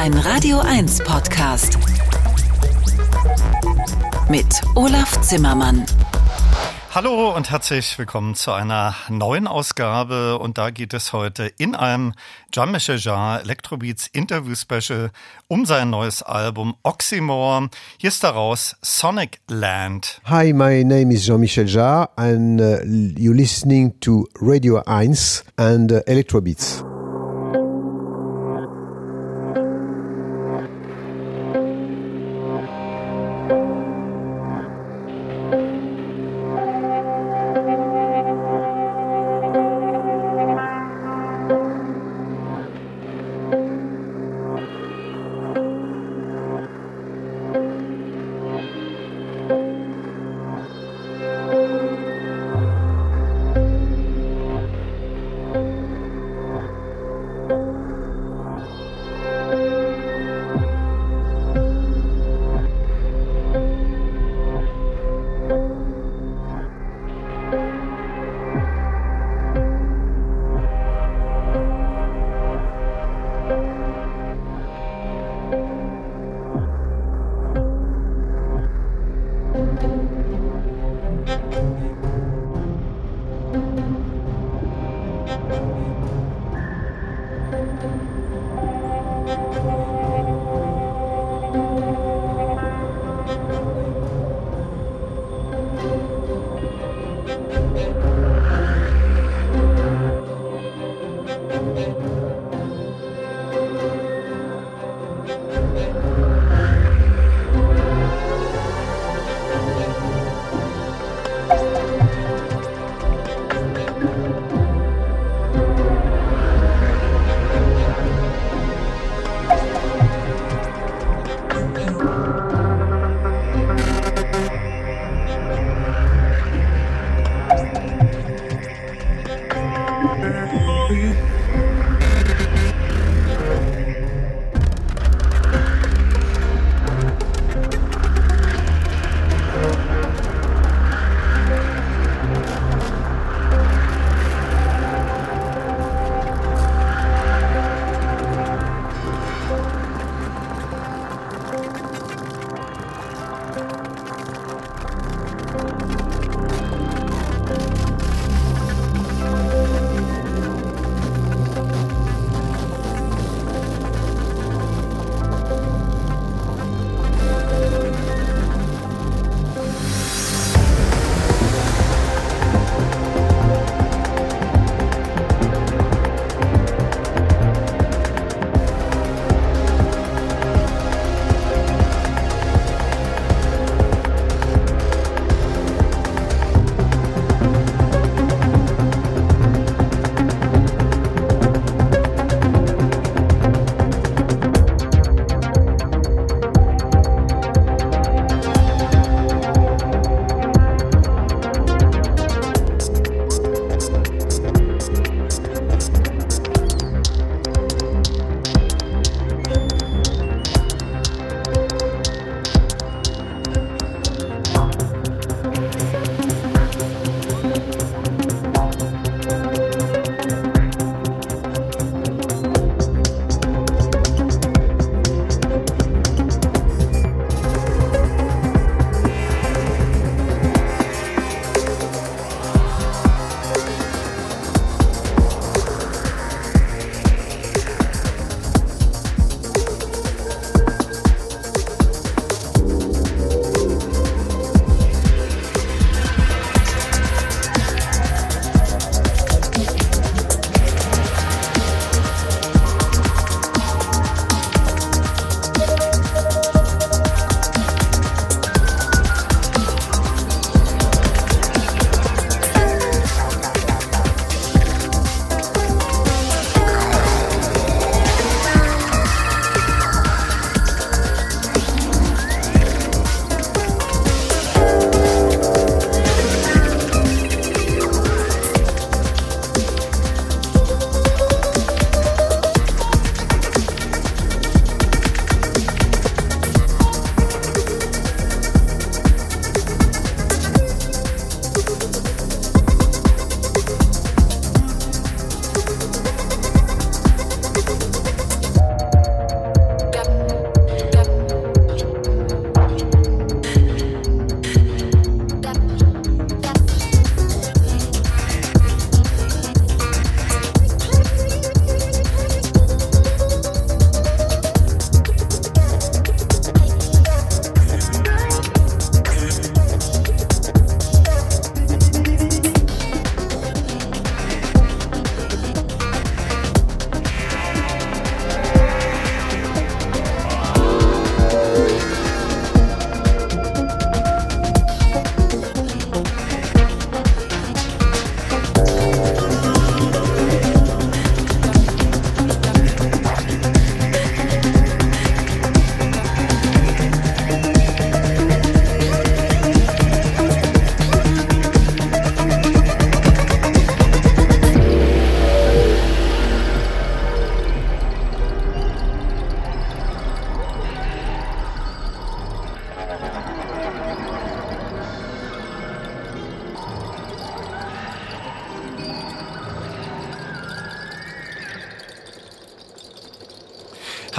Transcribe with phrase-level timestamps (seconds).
[0.00, 1.76] Ein Radio 1 Podcast.
[4.30, 5.84] Mit Olaf Zimmermann.
[6.94, 10.38] Hallo und herzlich willkommen zu einer neuen Ausgabe.
[10.38, 12.14] Und da geht es heute in einem
[12.50, 15.10] Jean-Michel Jarre Electrobeats Interview Special
[15.48, 17.68] um sein neues Album Oxymore.
[17.98, 20.22] Hier ist daraus Sonic Land.
[20.24, 22.78] Hi, my name is Jean-Michel Jarre and uh,
[23.18, 26.82] you're listening to Radio 1 and uh, Electrobeats.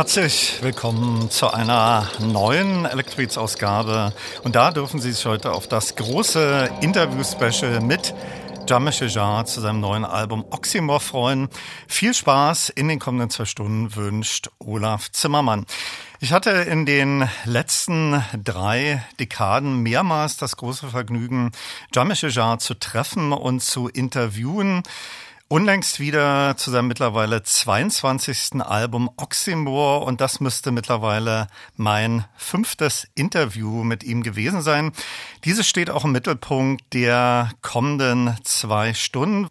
[0.01, 4.13] Herzlich willkommen zu einer neuen Electrobeats-Ausgabe.
[4.43, 8.15] Und da dürfen Sie sich heute auf das große Interview-Special mit
[8.67, 11.49] Jamesh Jar zu seinem neuen Album Oxymor freuen.
[11.87, 15.67] Viel Spaß in den kommenden zwei Stunden wünscht Olaf Zimmermann.
[16.19, 21.51] Ich hatte in den letzten drei Dekaden mehrmals das große Vergnügen,
[21.93, 24.81] Jamesh Jar zu treffen und zu interviewen.
[25.51, 28.61] Unlängst wieder zu seinem mittlerweile 22.
[28.61, 34.93] Album Oxymore und das müsste mittlerweile mein fünftes Interview mit ihm gewesen sein.
[35.43, 39.49] Dieses steht auch im Mittelpunkt der kommenden zwei Stunden.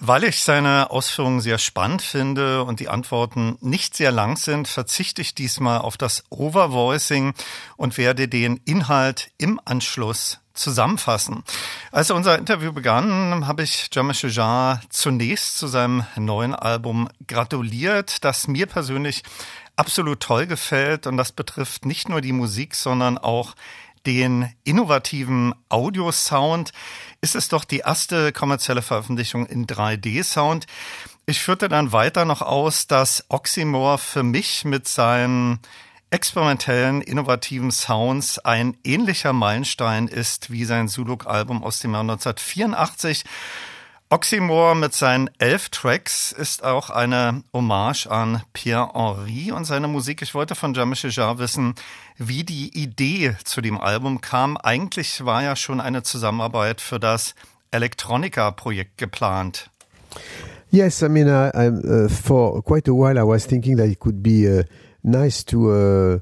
[0.00, 5.20] Weil ich seine Ausführungen sehr spannend finde und die Antworten nicht sehr lang sind, verzichte
[5.20, 7.34] ich diesmal auf das Overvoicing
[7.76, 11.44] und werde den Inhalt im Anschluss zusammenfassen.
[11.92, 18.48] Als unser Interview begann, habe ich Jean-Michel Jarre zunächst zu seinem neuen Album gratuliert, das
[18.48, 19.22] mir persönlich
[19.76, 23.54] absolut toll gefällt und das betrifft nicht nur die Musik, sondern auch
[24.06, 26.72] den innovativen Audiosound.
[27.20, 30.66] Ist es doch die erste kommerzielle Veröffentlichung in 3D-Sound.
[31.26, 35.58] Ich führte dann weiter noch aus, dass Oxymore für mich mit seinen
[36.14, 43.24] experimentellen, innovativen Sounds ein ähnlicher Meilenstein ist wie sein Suluk-Album aus dem Jahr 1984.
[44.10, 50.22] Oxymore mit seinen elf Tracks ist auch eine Hommage an Pierre Henry und seine Musik.
[50.22, 51.74] Ich wollte von Jean-Michel Jarre wissen,
[52.16, 54.56] wie die Idee zu dem Album kam.
[54.56, 57.34] Eigentlich war ja schon eine Zusammenarbeit für das
[57.72, 59.68] Electronica-Projekt geplant.
[60.70, 63.98] Yes, I mean, I, I, uh, for quite a while I was thinking that it
[63.98, 64.62] could be uh
[65.04, 66.18] nice to uh,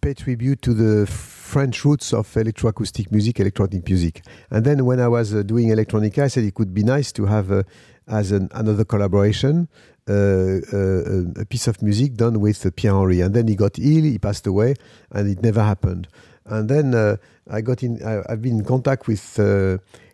[0.00, 4.22] pay tribute to the French roots of electroacoustic music, electronic music.
[4.50, 7.24] And then when I was uh, doing electronica, I said it could be nice to
[7.26, 7.62] have uh,
[8.06, 9.68] as an, another collaboration
[10.08, 13.20] uh, uh, a piece of music done with Pierre Henry.
[13.20, 14.74] And then he got ill, he passed away,
[15.10, 16.06] and it never happened.
[16.44, 17.16] And then uh,
[17.50, 18.00] I got in.
[18.04, 19.36] I, have been in contact with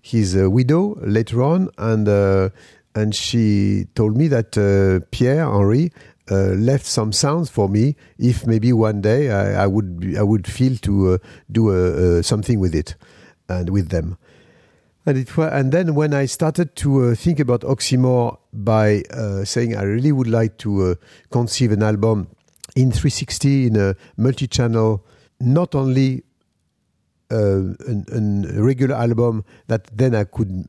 [0.01, 2.09] his widow later on, and
[2.95, 4.53] and she told me that
[5.11, 5.93] Pierre Henry
[6.31, 7.97] uh, left some sounds for me.
[8.19, 11.19] If maybe one day I, I would be, I would feel to uh,
[11.51, 12.95] do uh, something with it
[13.49, 14.17] and with them.
[15.05, 19.77] And it and then when I started to uh, think about Oxymore by uh, saying
[19.77, 20.97] I really would like to
[21.31, 22.29] conceive an album
[22.77, 25.05] in 360 in a multi-channel,
[25.41, 26.23] not only
[27.33, 30.67] uh, a regular album that then I could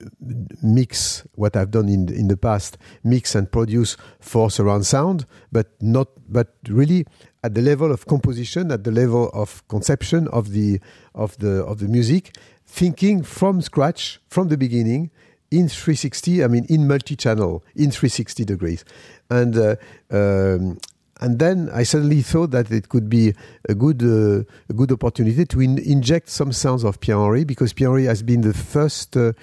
[0.62, 5.68] mix what I've done in in the past, mix and produce for surround sound, but
[5.82, 7.06] not but really
[7.44, 10.80] at the level of composition, at the level of conception of the
[11.14, 15.12] of the of the music, thinking from scratch from the beginning
[15.52, 16.44] in 360.
[16.44, 18.86] I mean, in multi-channel, in 360 degrees,
[19.30, 19.76] and uh,
[20.10, 20.80] um,
[21.22, 23.34] and then I suddenly thought that it could be
[23.70, 27.74] a good uh, a good opportunity to in inject some sounds of Pierre Henry because
[27.74, 29.34] Pierre Henry has been the first uh,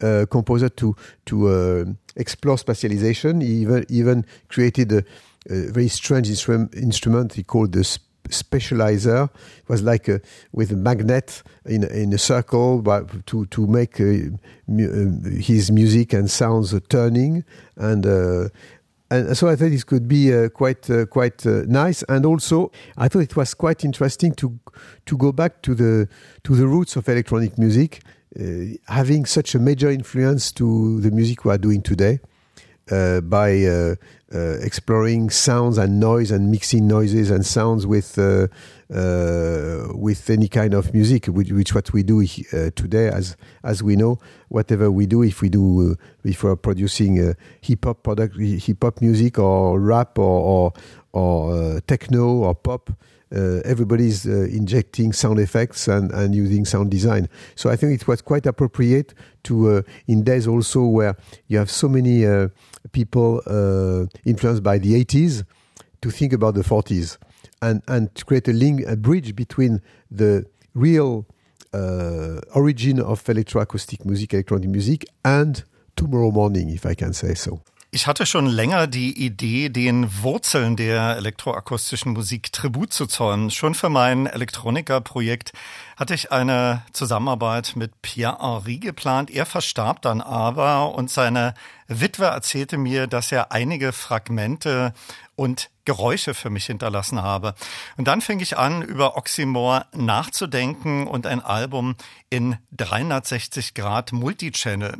[0.00, 0.94] uh, composer to
[1.26, 1.84] to uh,
[2.16, 3.42] explore spatialization.
[3.42, 5.04] He even even created a,
[5.48, 9.28] a very strange instru instrument he called the sp spatializer.
[9.28, 10.20] It was like a,
[10.52, 14.30] with a magnet in in a circle, but to to make uh,
[14.66, 17.44] mu uh, his music and sounds turning
[17.76, 18.06] and
[19.14, 22.02] and so I thought this could be uh, quite uh, quite uh, nice.
[22.08, 24.58] And also, I thought it was quite interesting to
[25.06, 26.08] to go back to the
[26.42, 28.02] to the roots of electronic music,
[28.38, 28.42] uh,
[28.88, 32.20] having such a major influence to the music we are doing today
[32.90, 33.96] uh, by
[34.34, 38.48] uh, exploring sounds and noise and mixing noises and sounds with uh,
[39.94, 43.96] with any kind of music, which, which what we do uh, today, as as we
[43.96, 48.82] know, whatever we do, if we do, uh, if we're producing hip hop product, hip
[48.82, 50.72] hop music, or rap, or or,
[51.12, 52.90] or techno, or pop,
[53.34, 57.28] uh, everybody's uh, injecting sound effects and, and using sound design.
[57.56, 59.14] So I think it was quite appropriate
[59.44, 61.16] to uh, in days also where
[61.48, 62.24] you have so many
[62.92, 63.40] people
[64.24, 65.44] influenced by the 80s
[66.02, 67.18] to think about the 40s
[67.62, 71.26] and and to create a link, a bridge between the real
[71.72, 75.64] uh, origin of electroacoustic music, electronic music, and
[75.96, 77.62] tomorrow morning, if I can say so.
[77.94, 83.52] Ich hatte schon länger die Idee, den Wurzeln der elektroakustischen Musik Tribut zu zollen.
[83.52, 85.52] Schon für mein Elektroniker-Projekt
[85.96, 89.30] hatte ich eine Zusammenarbeit mit Pierre Henry geplant.
[89.30, 91.54] Er verstarb dann aber und seine
[91.86, 94.92] Witwe erzählte mir, dass er einige Fragmente
[95.36, 97.54] und Geräusche für mich hinterlassen habe.
[97.96, 101.94] Und dann fing ich an, über Oxymore nachzudenken und ein Album
[102.28, 104.98] in 360 Grad Multichannel.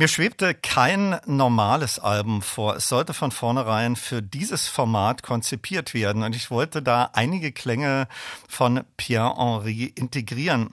[0.00, 2.76] Mir schwebte kein normales Album vor.
[2.76, 8.06] Es sollte von vornherein für dieses Format konzipiert werden und ich wollte da einige Klänge
[8.46, 10.72] von Pierre-Henri integrieren.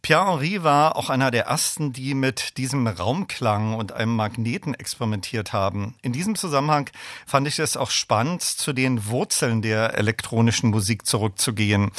[0.00, 5.94] Pierre-Henri war auch einer der ersten, die mit diesem Raumklang und einem Magneten experimentiert haben.
[6.00, 6.88] In diesem Zusammenhang
[7.26, 11.90] fand ich es auch spannend, zu den Wurzeln der elektronischen Musik zurückzugehen.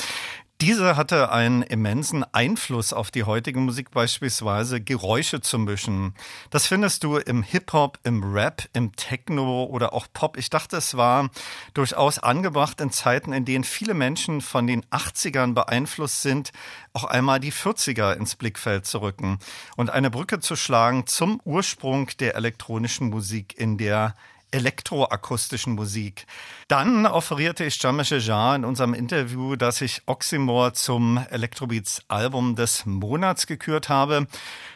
[0.61, 6.13] Diese hatte einen immensen Einfluss auf die heutige Musik, beispielsweise Geräusche zu mischen.
[6.49, 10.37] Das findest du im Hip-Hop, im Rap, im Techno oder auch Pop.
[10.37, 11.29] Ich dachte, es war
[11.73, 16.53] durchaus angebracht in Zeiten, in denen viele Menschen von den 80ern beeinflusst sind,
[16.93, 19.39] auch einmal die 40er ins Blickfeld zu rücken
[19.75, 24.15] und eine Brücke zu schlagen zum Ursprung der elektronischen Musik in der
[24.51, 26.25] elektroakustischen Musik.
[26.67, 32.85] Dann offerierte ich Jean-Michel Jarre in unserem Interview, dass ich Oxymore zum Electrobeats Album des
[32.85, 34.27] Monats gekürt habe.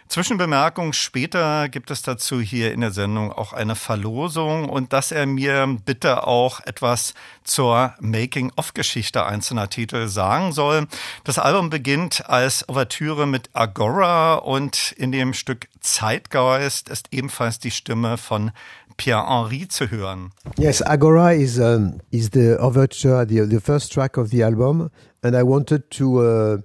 [0.10, 5.28] Zwischenbemerkung, später gibt es dazu hier in der Sendung auch eine Verlosung und dass er
[5.28, 10.88] mir bitte auch etwas zur Making-of-Geschichte einzelner Titel sagen soll.
[11.26, 17.70] Das Album beginnt als Ouvertüre mit Agora und in dem Stück Zeitgeist ist ebenfalls die
[17.70, 18.52] Stimme von
[19.00, 20.30] Pierre-Henri zu hören.
[20.60, 24.92] Yes, Agora is, um, is the overture, the, the first track of the album
[25.24, 26.06] and I wanted to...
[26.20, 26.58] Uh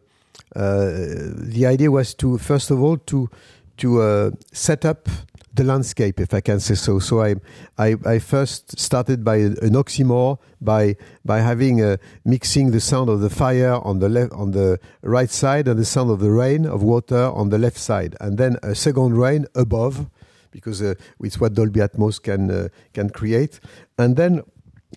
[0.56, 3.28] Uh, the idea was to first of all to
[3.76, 5.08] to uh, set up
[5.56, 7.00] the landscape, if I can say so.
[7.00, 7.34] So I,
[7.76, 13.20] I, I first started by an oxymore by by having a, mixing the sound of
[13.20, 16.66] the fire on the left on the right side and the sound of the rain
[16.66, 20.06] of water on the left side, and then a second rain above,
[20.54, 23.60] because uh, it's what Dolby Atmos can uh, can create,
[23.98, 24.42] and then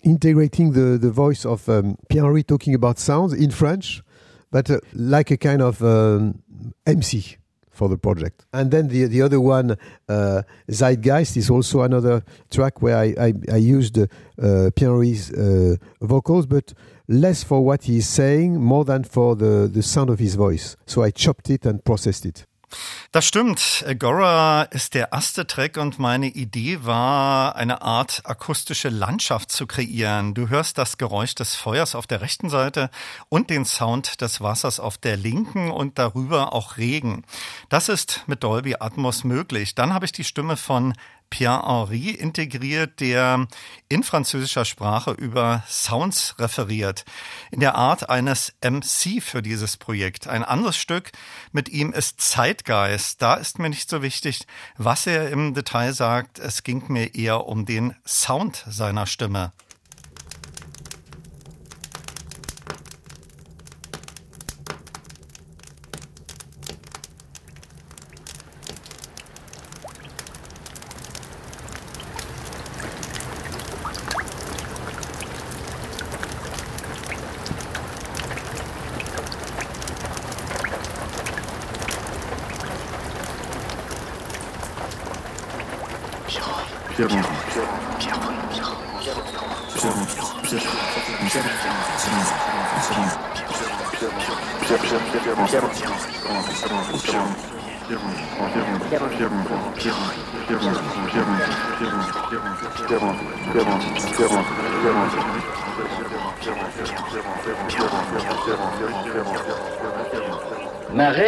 [0.02, 4.02] integrating the the voice of um, Pierre talking about sounds in French
[4.50, 6.42] but uh, like a kind of um,
[6.86, 7.36] MC
[7.70, 8.44] for the project.
[8.52, 9.76] And then the the other one,
[10.08, 14.06] uh, Zeitgeist, is also another track where I I, I used uh,
[14.74, 16.74] Pierre-Henri's uh, vocals, but
[17.06, 20.76] less for what he's saying, more than for the the sound of his voice.
[20.86, 22.46] So I chopped it and processed it.
[23.12, 23.84] Das stimmt.
[23.86, 30.34] Agora ist der erste Track und meine Idee war, eine Art akustische Landschaft zu kreieren.
[30.34, 32.90] Du hörst das Geräusch des Feuers auf der rechten Seite
[33.28, 37.24] und den Sound des Wassers auf der linken und darüber auch Regen.
[37.68, 39.74] Das ist mit Dolby Atmos möglich.
[39.74, 40.94] Dann habe ich die Stimme von
[41.30, 43.46] Pierre-Henri integriert, der
[43.88, 47.04] in französischer Sprache über Sounds referiert,
[47.50, 50.26] in der Art eines MC für dieses Projekt.
[50.26, 51.12] Ein anderes Stück
[51.52, 53.22] mit ihm ist Zeitgeist.
[53.22, 56.38] Da ist mir nicht so wichtig, was er im Detail sagt.
[56.38, 59.52] Es ging mir eher um den Sound seiner Stimme.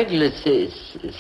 [0.01, 0.31] Règle,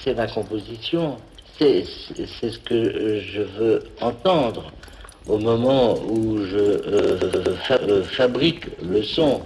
[0.03, 1.17] c'est la composition.
[1.59, 4.73] C'est ce que je veux entendre
[5.27, 7.19] au moment où je euh,
[7.71, 9.43] euh, fabrique le son.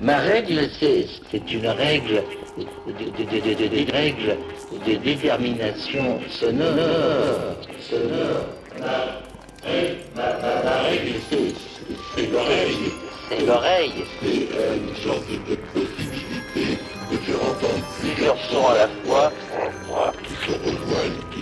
[0.00, 2.24] Ma règle, c'est une règle
[2.58, 4.36] de, règles
[4.86, 7.54] de détermination sonore.
[7.88, 8.46] sonore.
[10.16, 11.14] Ma, règle,
[12.16, 12.92] c'est l'oreille.
[13.28, 14.04] C'est l'oreille.
[14.20, 14.48] C'est
[14.82, 19.32] une sorte de possibilité que tu rencontres plusieurs sons à la fois
[20.46, 21.34] se rejoignent.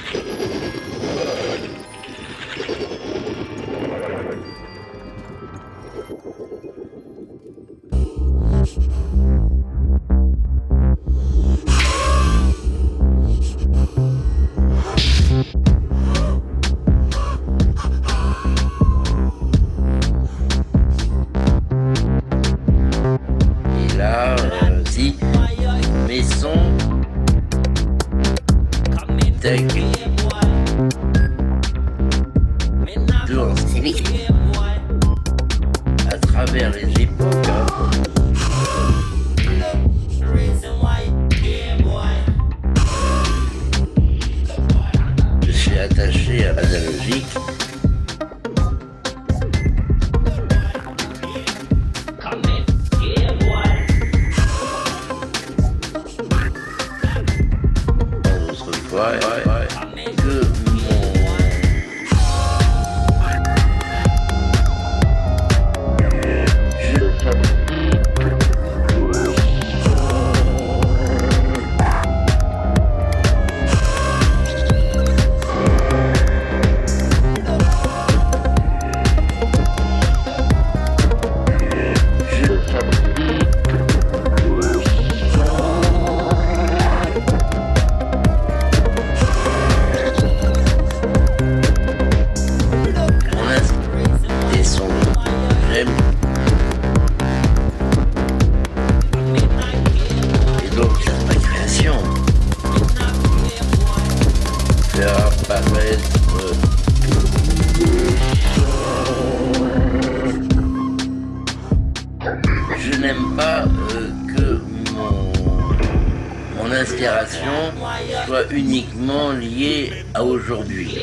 [120.14, 120.98] à aujourd'hui.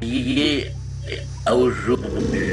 [0.00, 0.66] Lié
[1.46, 2.51] à aujourd'hui.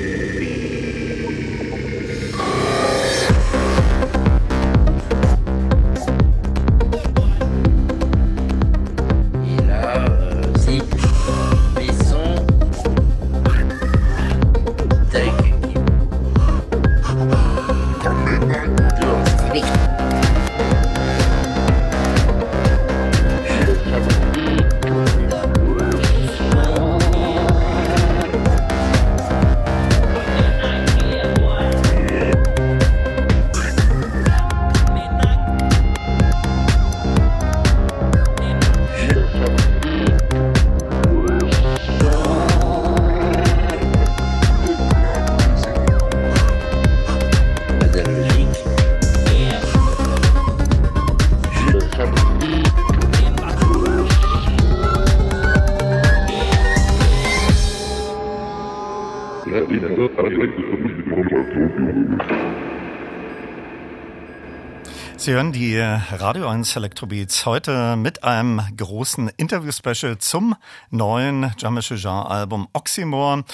[65.39, 70.53] Hören die Radio 1 Electrobeats heute mit einem großen Interview-Special zum
[70.89, 73.45] neuen Jean-Michel Album Oxymore.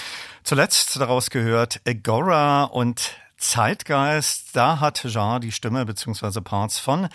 [0.44, 4.56] Zuletzt daraus gehört Agora und Zeitgeist.
[4.56, 6.42] Da hat Jean die Stimme bzw.
[6.42, 7.08] Parts von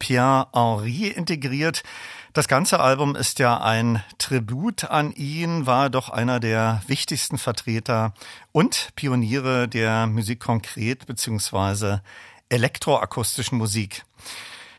[0.00, 1.84] Pierre Henry integriert.
[2.32, 8.12] Das ganze Album ist ja ein Tribut an ihn, war doch einer der wichtigsten Vertreter
[8.50, 11.98] und Pioniere der Musik konkret bzw
[12.48, 14.04] elektroakustischen Musik.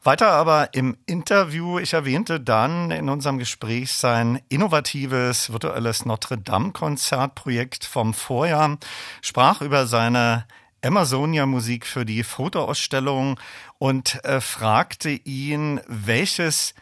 [0.03, 6.71] Weiter aber im Interview, ich erwähnte dann in unserem Gespräch sein innovatives virtuelles Notre Dame
[6.71, 8.77] Konzertprojekt vom Vorjahr,
[9.21, 10.45] sprach über seine
[10.81, 13.37] Amazonia Musik für die Fotoausstellung
[13.79, 16.73] und äh, fragte ihn, welches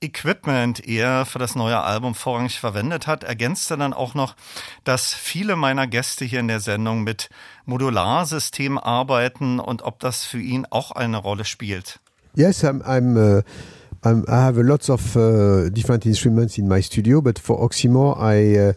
[0.00, 4.36] Equipment er für das neue Album vorrangig verwendet hat, ergänzte dann auch noch,
[4.84, 7.30] dass viele meiner Gäste hier in der Sendung mit
[7.66, 11.98] Modularsystemen arbeiten und ob das für ihn auch eine Rolle spielt.
[12.36, 13.42] Yes, I'm, I'm, uh,
[14.02, 18.58] I'm I have lots of uh, different instruments in my studio, but for Oxymore, I
[18.58, 18.72] uh,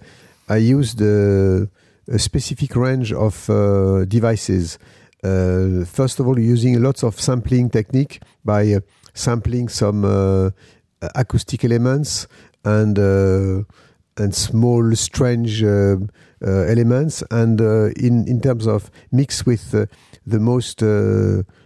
[0.48, 1.68] I used a,
[2.08, 4.80] a specific range of uh, devices.
[5.24, 8.80] Uh, first of all, using lots of sampling technique by uh,
[9.14, 10.52] sampling some uh,
[11.16, 12.28] acoustic elements
[12.64, 12.98] and
[14.18, 15.64] and small strange
[16.42, 20.82] elements and in in terms of mix with the most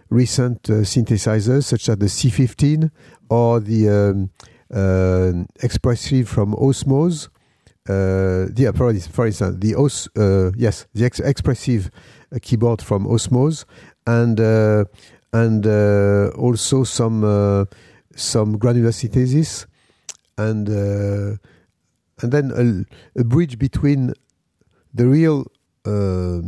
[0.09, 2.91] recent synthesizers such as the C15
[3.29, 4.29] or the
[4.73, 7.27] um, expressive from Osmose
[7.89, 11.89] uh, the for, for instance the os uh, yes the ex expressive
[12.33, 13.65] uh, keyboard from Osmose
[14.07, 14.39] and
[15.33, 15.65] and
[16.35, 17.23] also some
[18.15, 19.65] some granular synthesis,
[20.37, 21.37] and uh,
[22.21, 22.51] and then
[23.15, 24.13] a, a, bridge between
[24.93, 25.45] the real
[25.85, 26.41] uh,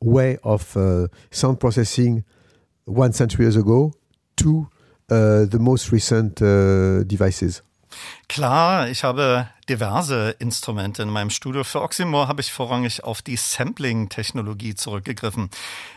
[0.00, 2.24] way of uh, sound processing
[2.84, 3.92] one century ago
[4.36, 4.68] to
[5.10, 7.62] uh, the most recent uh, devices.
[8.28, 11.64] Klar, ich habe diverse Instrumente in meinem Studio.
[11.64, 15.50] Für Oxymore habe ich vorrangig auf die Sampling-Technologie zurückgegriffen.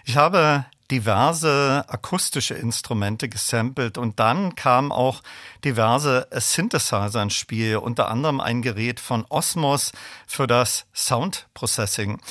[0.03, 5.23] Ich habe diverse akustische Instrumente gesampelt und dann kamen auch
[5.65, 9.91] diverse Synthesizer ins Spiel, unter anderem ein Gerät von Osmos
[10.27, 12.21] für das Sound Processing.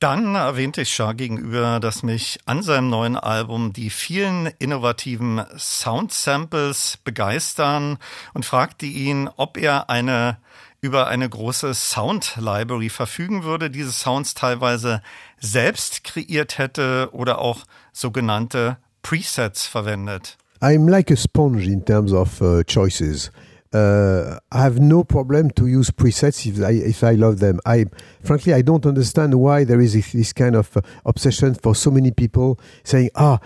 [0.00, 6.98] Dann erwähnte ich Shah gegenüber, dass mich an seinem neuen Album die vielen innovativen Sound-Samples
[7.04, 7.98] begeistern
[8.34, 10.38] und fragte ihn, ob er eine
[10.80, 15.02] über eine große Sound Library verfügen würde, diese Sounds teilweise
[15.38, 20.36] selbst kreiert hätte oder auch sogenannte Presets verwendet.
[20.62, 23.30] I'm like a sponge in terms of uh, choices.
[23.72, 27.60] uh, I have no problem to use presets if I, if I love them.
[27.64, 27.86] I
[28.22, 32.10] frankly I don't understand why there is this kind of uh, obsession for so many
[32.10, 33.38] people saying, "Ah,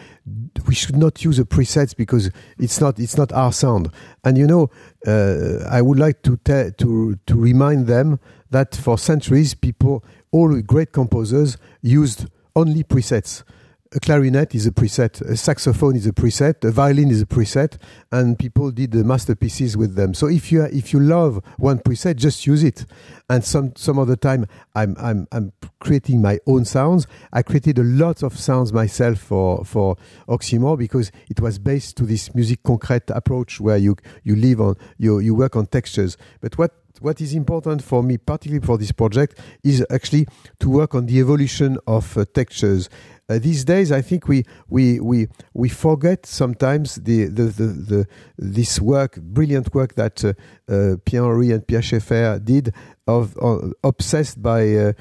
[0.67, 3.91] we should not use the presets because it's not it's not our sound."
[4.25, 4.71] And you know,
[5.07, 8.19] uh, I would like to to to remind them
[8.51, 12.27] that for centuries, people, all great composers, used
[12.57, 13.43] only presets
[13.93, 17.79] a clarinet is a preset, a saxophone is a preset, a violin is a preset,
[18.11, 20.15] and people did the masterpieces with them.
[20.15, 22.87] So if you if you love one preset, just use it.
[23.31, 27.07] And some some other time, I'm I'm I'm creating my own sounds.
[27.33, 29.97] I created a lot of sounds myself for for
[30.29, 34.77] Oxymore because it was based to this music concrete approach where you you live on
[34.99, 36.17] you you work on textures.
[36.41, 40.27] But what what is important for me, particularly for this project, is actually
[40.59, 42.89] to work on the evolution of uh, textures.
[43.29, 48.07] Uh, these days, I think we we we we forget sometimes the the, the, the
[48.39, 50.33] this work, brilliant work that uh,
[50.69, 52.75] uh, Pierre Henry and Pierre Schaeffer did,
[53.07, 54.93] of uh, obsessed by uh,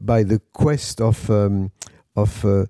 [0.00, 1.70] by the quest of um,
[2.16, 2.66] of uh,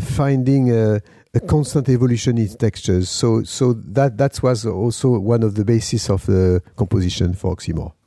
[0.00, 1.00] finding a
[1.46, 3.08] constant evolution in textures.
[3.08, 7.97] So so that that was also one of the basis of the composition for Oxymore.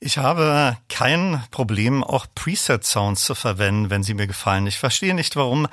[0.00, 4.66] Ich habe kein Problem, auch Preset-Sounds zu verwenden, wenn sie mir gefallen.
[4.66, 5.66] Ich verstehe nicht, warum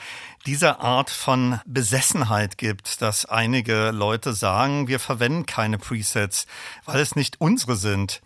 [0.46, 6.48] diese Art von Besessenheit gibt, dass einige Leute sagen, wir verwenden keine Presets,
[6.86, 8.22] weil es nicht unsere sind.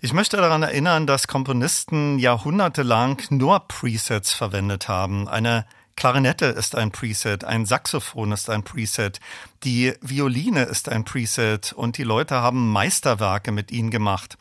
[0.00, 5.28] Ich möchte daran erinnern, dass Komponisten jahrhundertelang nur Presets verwendet haben.
[5.28, 9.20] Eine Klarinette ist ein Preset, ein Saxophon ist ein Preset,
[9.62, 14.38] die Violine ist ein Preset und die Leute haben Meisterwerke mit ihnen gemacht.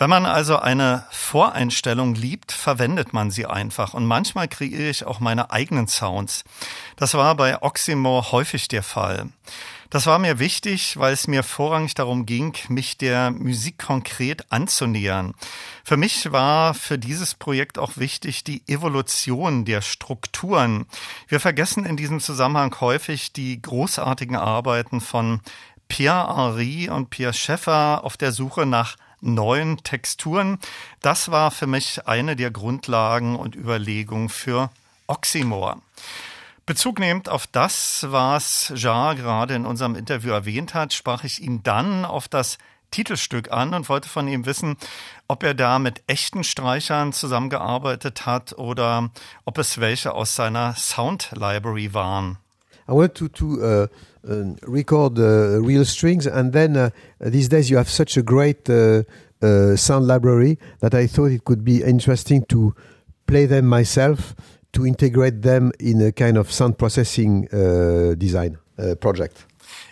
[0.00, 3.92] Wenn man also eine Voreinstellung liebt, verwendet man sie einfach.
[3.92, 6.42] Und manchmal kreiere ich auch meine eigenen Sounds.
[6.96, 9.28] Das war bei Oxymore häufig der Fall.
[9.90, 15.34] Das war mir wichtig, weil es mir vorrangig darum ging, mich der Musik konkret anzunähern.
[15.84, 20.86] Für mich war für dieses Projekt auch wichtig die Evolution der Strukturen.
[21.28, 25.42] Wir vergessen in diesem Zusammenhang häufig die großartigen Arbeiten von
[25.88, 30.58] Pierre Henry und Pierre Scheffer auf der Suche nach neuen Texturen.
[31.00, 34.70] Das war für mich eine der Grundlagen und Überlegungen für
[35.06, 35.76] Oxymore.
[36.66, 41.62] Bezug nehmend auf das, was Jean gerade in unserem Interview erwähnt hat, sprach ich ihn
[41.62, 42.58] dann auf das
[42.90, 44.76] Titelstück an und wollte von ihm wissen,
[45.28, 49.10] ob er da mit echten Streichern zusammengearbeitet hat oder
[49.44, 52.38] ob es welche aus seiner Sound Library waren.
[52.88, 53.86] I want to, to uh,
[54.22, 59.02] record uh, real strings, and then uh, these days you have such a great uh,
[59.42, 62.74] uh, sound library that I thought it could be interesting to
[63.26, 64.34] play them myself
[64.72, 67.48] to integrate them in a kind of sound processing
[68.18, 68.58] design
[69.00, 69.46] project.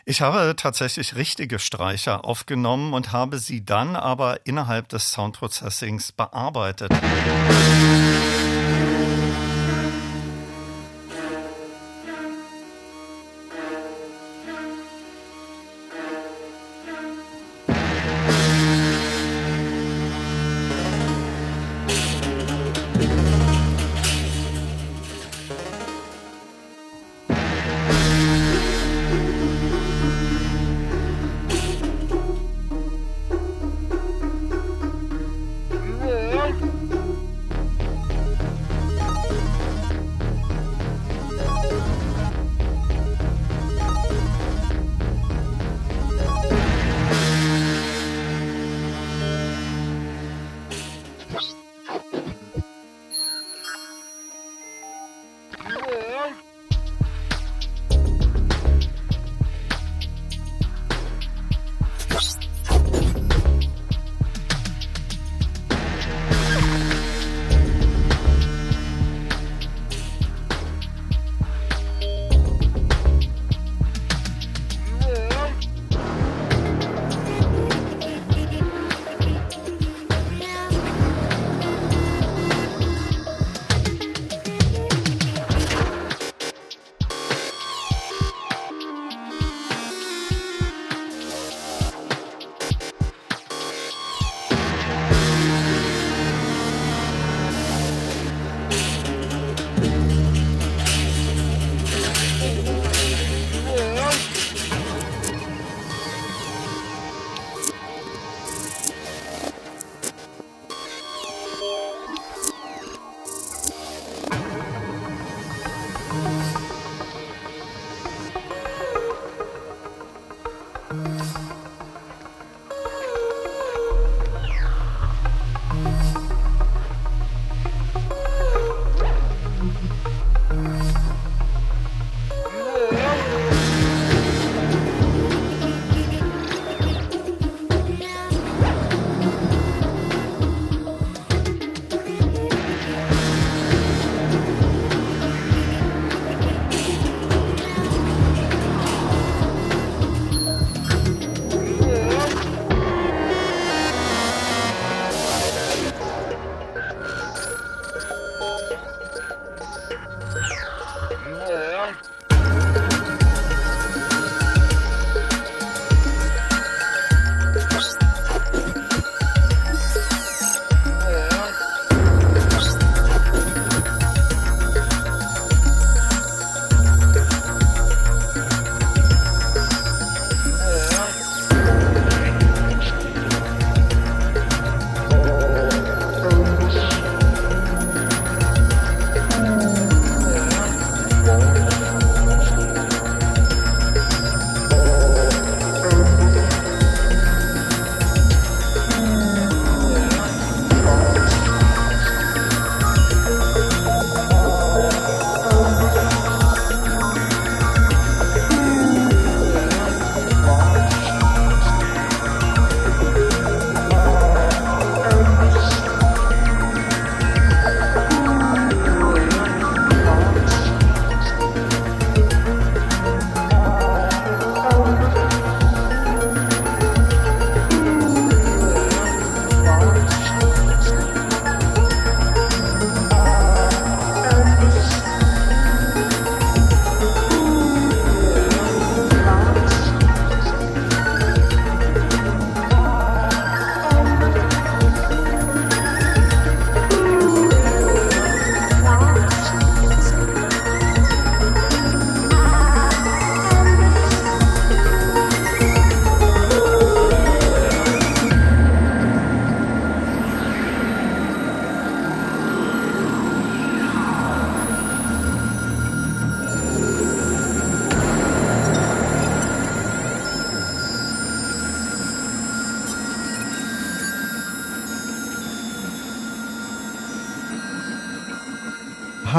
[0.05, 6.91] Ich habe tatsächlich richtige Streicher aufgenommen und habe sie dann aber innerhalb des Soundprocessings bearbeitet.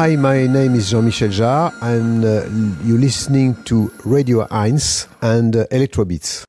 [0.09, 2.49] Hi, my name is Jean Michel Jarre, and uh,
[2.83, 6.48] you're listening to Radio Heinz and uh, Electrobeats.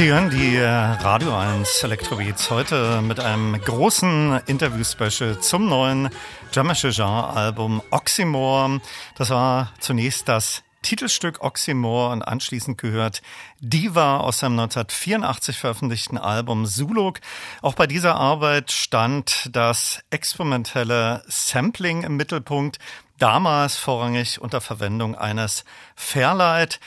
[0.00, 6.08] Sie hören die äh, Radio 1 Electrobeats heute mit einem großen Interview-Special zum neuen
[6.52, 8.80] Jean-Michel Album Oxymore.
[9.16, 13.20] Das war zunächst das Titelstück Oxymore und anschließend gehört
[13.60, 17.20] Diva aus seinem 1984 veröffentlichten Album Zuluk.
[17.60, 22.78] Auch bei dieser Arbeit stand das experimentelle Sampling im Mittelpunkt
[23.18, 26.80] damals vorrangig unter Verwendung eines Fairlight.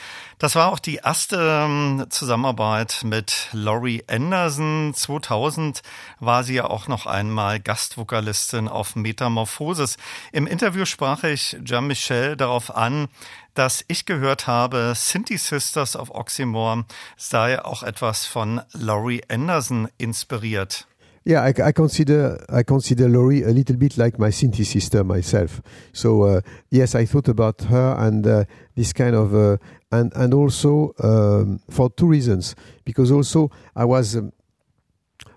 [0.44, 4.92] Das war auch die erste ähm, Zusammenarbeit mit Laurie Anderson.
[4.94, 5.80] 2000
[6.20, 9.96] war sie ja auch noch einmal Gastvokalistin auf Metamorphosis.
[10.32, 13.08] Im Interview sprach ich Jean-Michel darauf an,
[13.54, 16.84] dass ich gehört habe, Sinti Sisters of Oxymore
[17.16, 20.86] sei auch etwas von Laurie Anderson inspiriert.
[21.26, 25.62] Yeah, I, I, consider I consider Laurie a little bit like my Sinti sister myself.
[25.94, 28.44] So uh, yes, I thought about her and uh,
[28.76, 29.56] this kind of uh,
[29.94, 32.54] and and also um, for two reasons.
[32.84, 34.32] Because also I was um,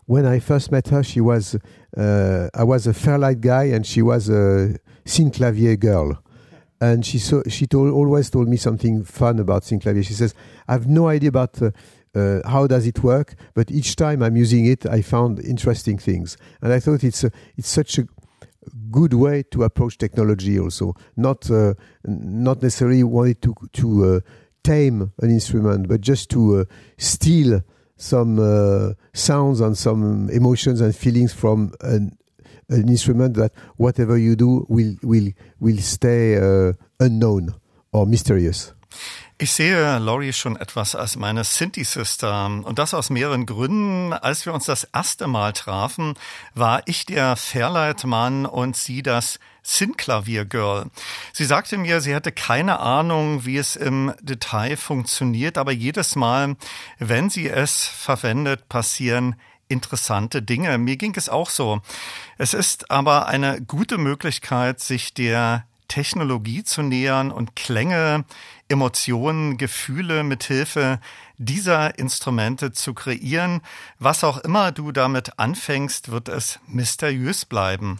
[0.05, 1.55] when I first met her, she was
[1.95, 6.17] uh, I was a Fairlight guy and she was a Synclavier girl.
[6.79, 10.05] And she so she told always told me something fun about Synclavier.
[10.05, 10.33] She says,
[10.67, 11.71] "I have no idea about uh,
[12.15, 13.35] uh, how does it work?
[13.53, 17.31] But each time I'm using it, I found interesting things, and I thought it's a,
[17.57, 18.07] it's such a
[18.91, 20.59] good way to approach technology.
[20.59, 21.73] Also, not uh,
[22.05, 24.19] not necessarily wanted to to uh,
[24.63, 26.65] tame an instrument, but just to uh,
[26.97, 27.61] steal
[27.95, 32.17] some uh, sounds and some emotions and feelings from an
[32.69, 37.53] an instrument that whatever you do will will will stay uh, unknown
[37.91, 38.73] or mysterious.
[39.39, 42.45] Ich sehe Laurie schon etwas als meine Sinti-Sister.
[42.63, 44.11] Und das aus mehreren Gründen.
[44.11, 46.15] Als wir uns das erste Mal trafen,
[46.55, 50.87] war ich der Fairlight-Mann und sie das Synclavier-Girl.
[51.33, 56.55] Sie sagte mir, sie hätte keine Ahnung, wie es im Detail funktioniert, aber jedes Mal,
[56.97, 59.35] wenn sie es verwendet, passieren
[59.67, 60.79] interessante Dinge.
[60.79, 61.81] Mir ging es auch so.
[62.39, 68.25] Es ist aber eine gute Möglichkeit, sich der Technologie zu nähern und Klänge,
[68.69, 70.99] Emotionen, Gefühle mithilfe
[71.37, 73.61] dieser Instrumente zu kreieren.
[73.99, 77.99] Was auch immer du damit anfängst, wird es mysteriös bleiben.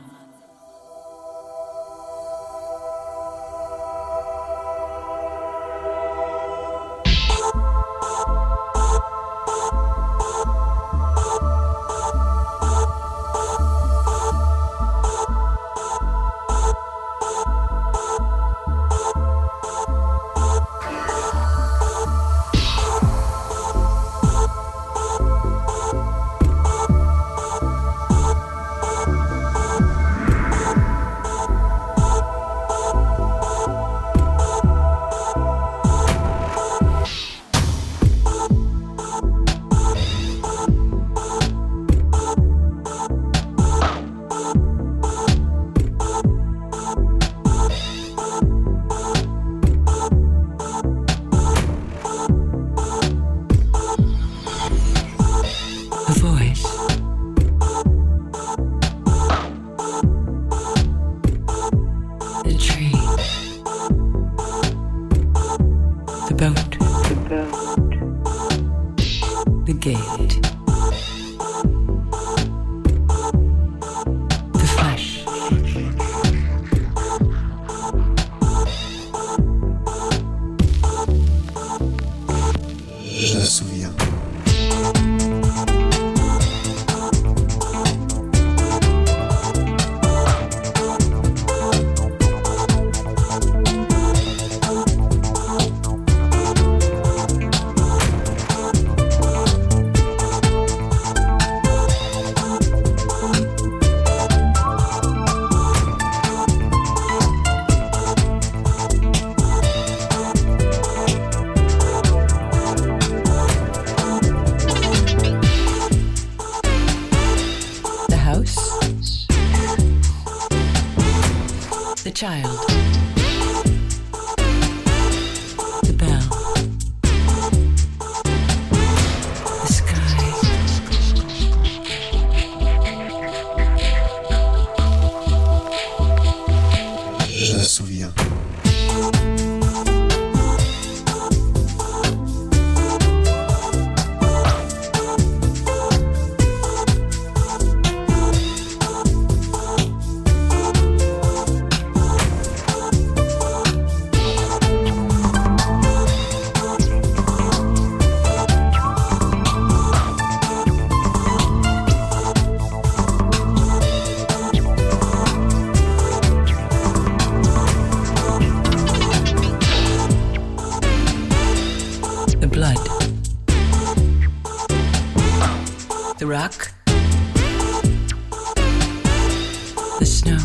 [180.01, 180.37] The snow.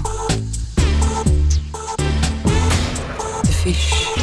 [3.43, 4.16] The fish.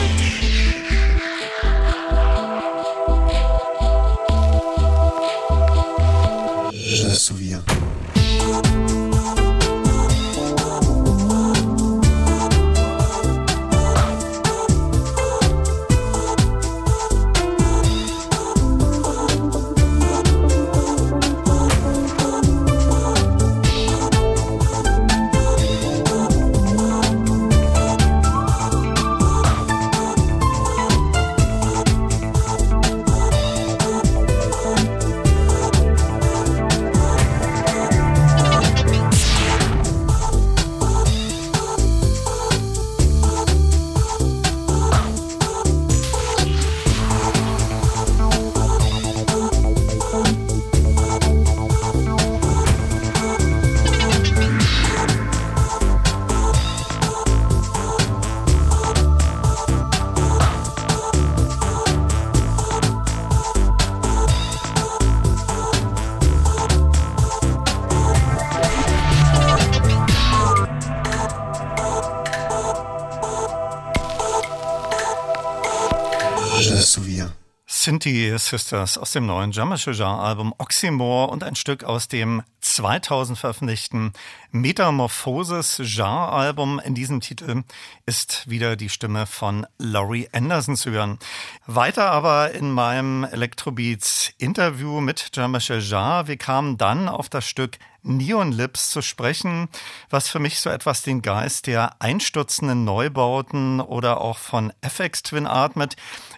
[78.34, 84.13] Sinti Sisters aus dem neuen Jamashujah-Album Oxymore und ein Stück aus dem 2000 veröffentlichten
[84.51, 86.79] Metamorphosis Jar-Album.
[86.84, 87.63] In diesem Titel
[88.05, 91.19] ist wieder die Stimme von Laurie Anderson zu hören.
[91.67, 96.27] Weiter aber in meinem Electrobeats-Interview mit Jamashujah.
[96.27, 99.69] Wir kamen dann auf das Stück Neon Lips zu sprechen,
[100.09, 105.47] was für mich so etwas den Geist der einstürzenden Neubauten oder auch von FX Twin
[105.47, 105.95] atmet.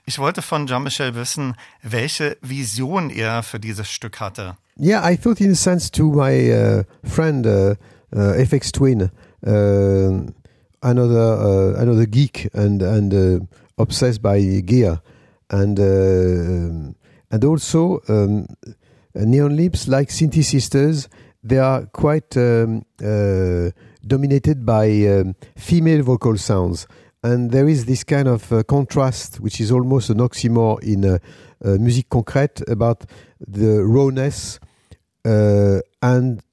[0.07, 4.55] Ich wollte von Jean-Michel wissen, welche Vision er für dieses Stück hatte.
[4.77, 7.75] Yeah, I thought in a sense to my uh, friend uh,
[8.15, 9.09] uh, FX Twin,
[9.45, 10.31] uh,
[10.81, 13.39] another uh, another geek and and uh,
[13.77, 15.01] obsessed by gear,
[15.49, 18.47] and and also um,
[19.15, 21.07] Neon Lips like Synthi Sisters.
[21.41, 22.83] They are quite um,
[24.05, 26.85] dominated by um, female vocal sounds,
[27.25, 31.17] and there is this kind of uh, contrast, which is almost an oxymoron in uh,
[31.65, 33.03] uh, musique concrète about
[33.39, 34.59] the rawness
[35.25, 36.43] uh, and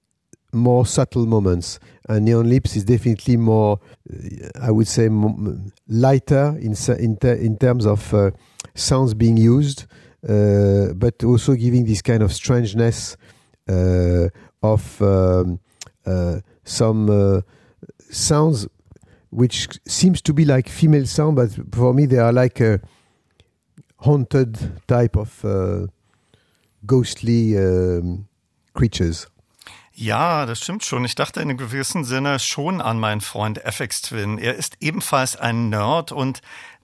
[0.54, 1.78] more subtle moments.
[2.08, 5.10] And Neon Lips is definitely more, uh, I would say,
[5.88, 8.30] lighter in in, ter- in terms of uh,
[8.74, 9.84] sounds being used,
[10.22, 13.18] but also giving this kind of strangeness
[14.62, 15.60] of um,
[16.64, 17.42] some
[18.10, 18.68] sounds
[19.32, 22.80] which seems to be like female sound, but for me they are like a
[23.96, 25.86] haunted type of uh,
[26.86, 28.26] ghostly um,
[28.74, 29.26] creatures.
[29.94, 31.04] Ja, das stimmt schon.
[31.04, 34.38] Ich dachte in einem gewissen Sinne schon an meinen Freund FX Twin.
[34.38, 36.40] Er ist ebenfalls ein Nerd und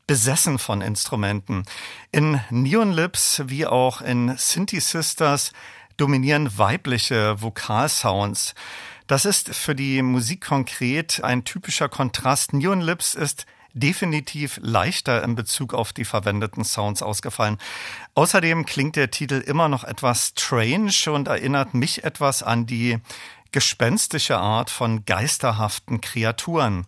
[0.07, 1.64] besessen von Instrumenten.
[2.12, 5.53] In Neon Lips wie auch in Synthi Sisters
[5.96, 8.55] dominieren weibliche Vokalsounds.
[9.09, 12.52] Das ist für die Musik konkret ein typischer Kontrast.
[12.52, 17.56] Neon Lips ist definitiv leichter in Bezug auf die verwendeten Sounds ausgefallen.
[18.14, 22.98] Außerdem klingt der Titel immer noch etwas strange und erinnert mich etwas an die
[23.50, 26.86] gespenstische Art von geisterhaften Kreaturen.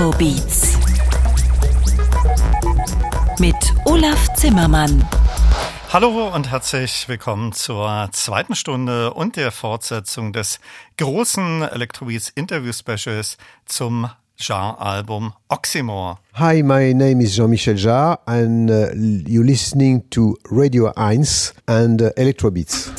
[0.00, 0.78] Elektrobeats
[3.38, 5.06] mit Olaf Zimmermann.
[5.92, 10.58] Hallo und herzlich willkommen zur zweiten Stunde und der Fortsetzung des
[10.96, 13.36] großen Electrobeats Interview Specials
[13.66, 16.16] zum Jar-Album Oxymore.
[16.32, 18.94] Hi, my name is Jean-Michel Jarre, and uh,
[19.28, 22.90] you're listening to Radio 1 and uh, Electrobeats.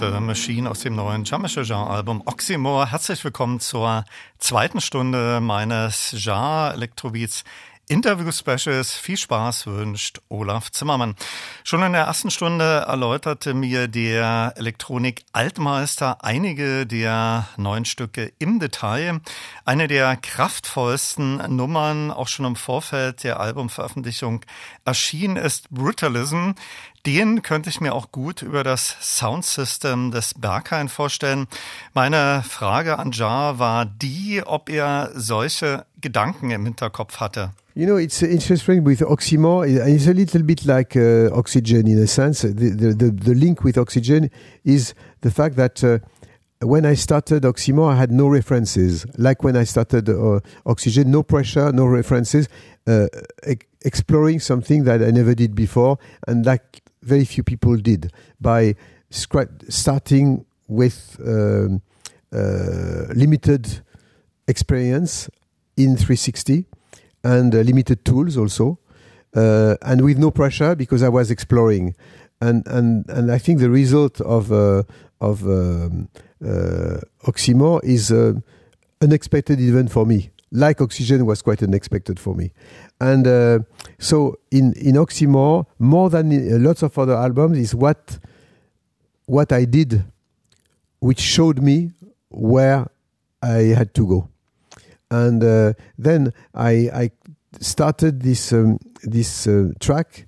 [0.00, 2.90] The Machine aus dem neuen Jean-Michel Album Oxymore.
[2.90, 4.06] Herzlich willkommen zur
[4.38, 7.44] zweiten Stunde meines Jean Electrobeats
[7.90, 8.94] Interview-Specials.
[8.94, 11.16] Viel Spaß wünscht Olaf Zimmermann.
[11.64, 19.20] Schon in der ersten Stunde erläuterte mir der Elektronik-Altmeister einige der neuen Stücke im Detail.
[19.64, 24.44] Eine der kraftvollsten Nummern, auch schon im Vorfeld der Albumveröffentlichung
[24.84, 26.52] erschien, ist Brutalism.
[27.06, 31.46] Den könnte ich mir auch gut über das Soundsystem des Berghain vorstellen.
[31.94, 37.52] Meine Frage an Jar war die, ob er solche Gedanken im Hinterkopf hatte.
[37.74, 39.66] You know, it's interesting with Oxymore.
[39.66, 42.42] It's a little bit like uh, oxygen in a sense.
[42.42, 44.28] The, the, the, link with oxygen
[44.64, 46.00] is the fact that uh,
[46.60, 49.06] when I started Oxymore, I had no references.
[49.16, 52.48] Like when I started uh, Oxygen, no pressure, no references,
[52.86, 53.06] uh,
[53.48, 55.96] e exploring something that I never did before,
[56.26, 58.74] and like very few people did by
[59.10, 61.82] starting with um,
[62.32, 63.82] uh, limited
[64.46, 65.28] experience
[65.76, 66.66] in 360
[67.24, 68.78] and uh, limited tools also,
[69.34, 71.94] uh, and with no pressure because I was exploring,
[72.40, 74.82] and and and I think the result of uh,
[75.20, 76.08] of um,
[76.44, 78.34] uh, Oxymore is uh,
[79.00, 80.30] unexpected even for me.
[80.52, 82.52] Like Oxygen was quite unexpected for me,
[83.00, 83.58] and uh,
[83.98, 88.18] so in in Oxymore, more than in lots of other albums, is what
[89.26, 90.04] what I did,
[90.98, 91.92] which showed me
[92.30, 92.88] where
[93.42, 94.28] I had to go.
[95.10, 97.10] And uh, then I, I,
[97.60, 100.26] started this um, this uh, track,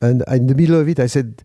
[0.00, 1.44] and in the middle of it, I said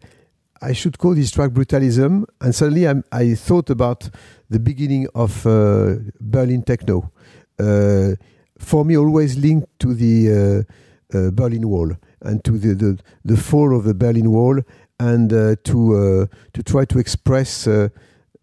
[0.62, 4.10] I should call this track "Brutalism," and suddenly I'm, i thought about
[4.50, 7.12] the beginning of uh, Berlin techno.
[7.60, 8.16] Uh,
[8.58, 10.66] for me, always linked to the
[11.14, 11.92] uh, uh, Berlin Wall
[12.22, 14.62] and to the, the, the fall of the Berlin Wall,
[15.00, 17.92] and to to try to express the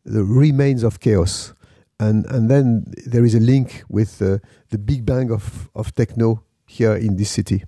[0.05, 1.53] remains of chaos
[1.99, 6.97] and and then there is a link with the big bang of of techno here
[6.97, 7.65] in this city.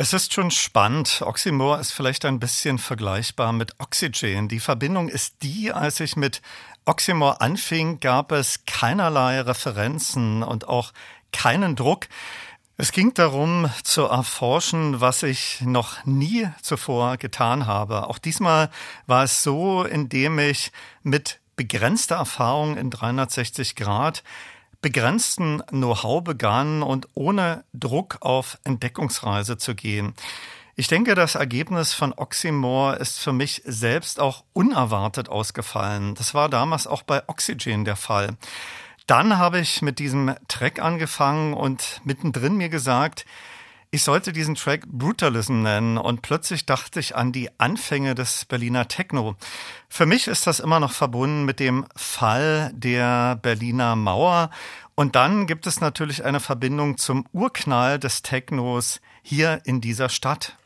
[0.00, 1.22] Es ist schon spannend.
[1.22, 4.46] Oxymore ist vielleicht ein bisschen vergleichbar mit Oxygen.
[4.46, 6.40] Die Verbindung ist die, als ich mit
[6.88, 10.94] Oxymore anfing, gab es keinerlei Referenzen und auch
[11.32, 12.08] keinen Druck.
[12.78, 18.08] Es ging darum zu erforschen, was ich noch nie zuvor getan habe.
[18.08, 18.70] Auch diesmal
[19.06, 20.72] war es so, indem ich
[21.02, 24.22] mit begrenzte Erfahrung in 360 Grad,
[24.80, 30.14] begrenzten Know-how begann und ohne Druck auf Entdeckungsreise zu gehen.
[30.80, 36.14] Ich denke, das Ergebnis von Oxymore ist für mich selbst auch unerwartet ausgefallen.
[36.14, 38.36] Das war damals auch bei Oxygen der Fall.
[39.08, 43.26] Dann habe ich mit diesem Track angefangen und mittendrin mir gesagt,
[43.90, 48.86] ich sollte diesen Track Brutalism nennen und plötzlich dachte ich an die Anfänge des Berliner
[48.86, 49.34] Techno.
[49.88, 54.50] Für mich ist das immer noch verbunden mit dem Fall der Berliner Mauer
[54.94, 60.56] und dann gibt es natürlich eine Verbindung zum Urknall des Technos hier in dieser Stadt.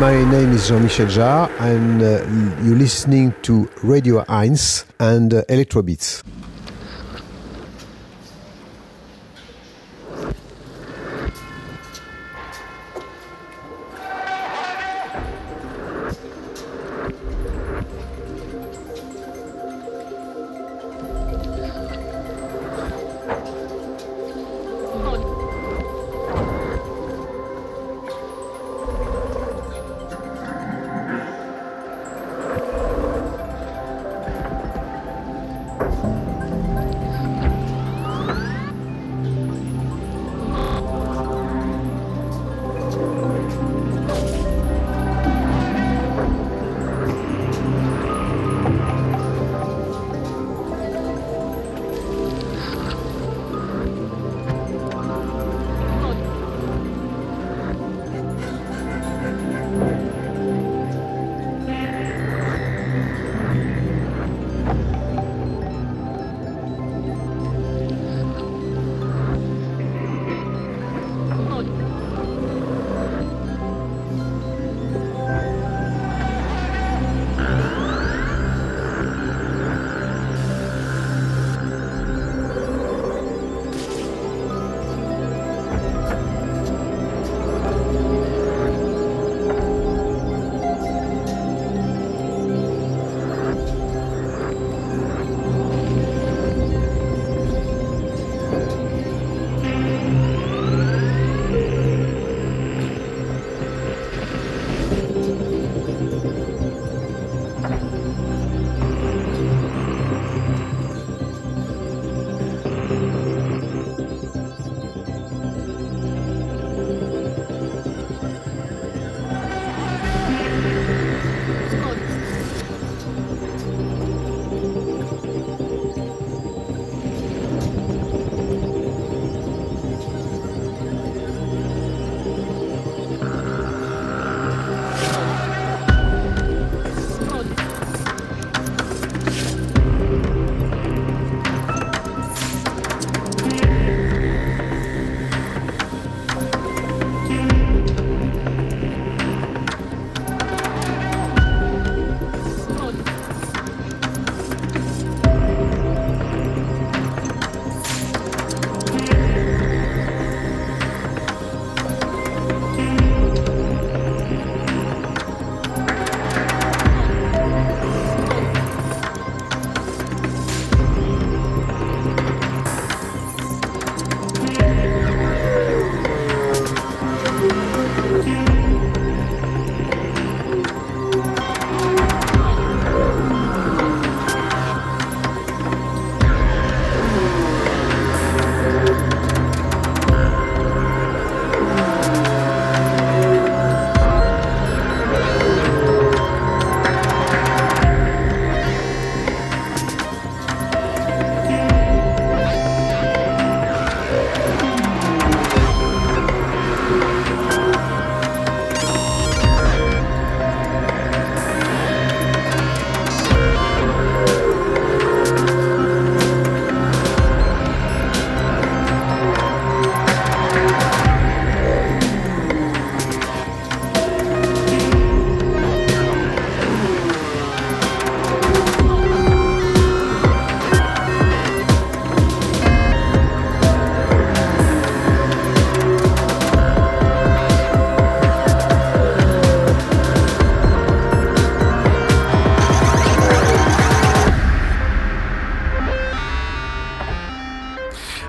[0.00, 4.56] My name is Jean-Michel Jarre, and uh, you're listening to Radio 1
[4.98, 6.23] and uh, Electrobeats.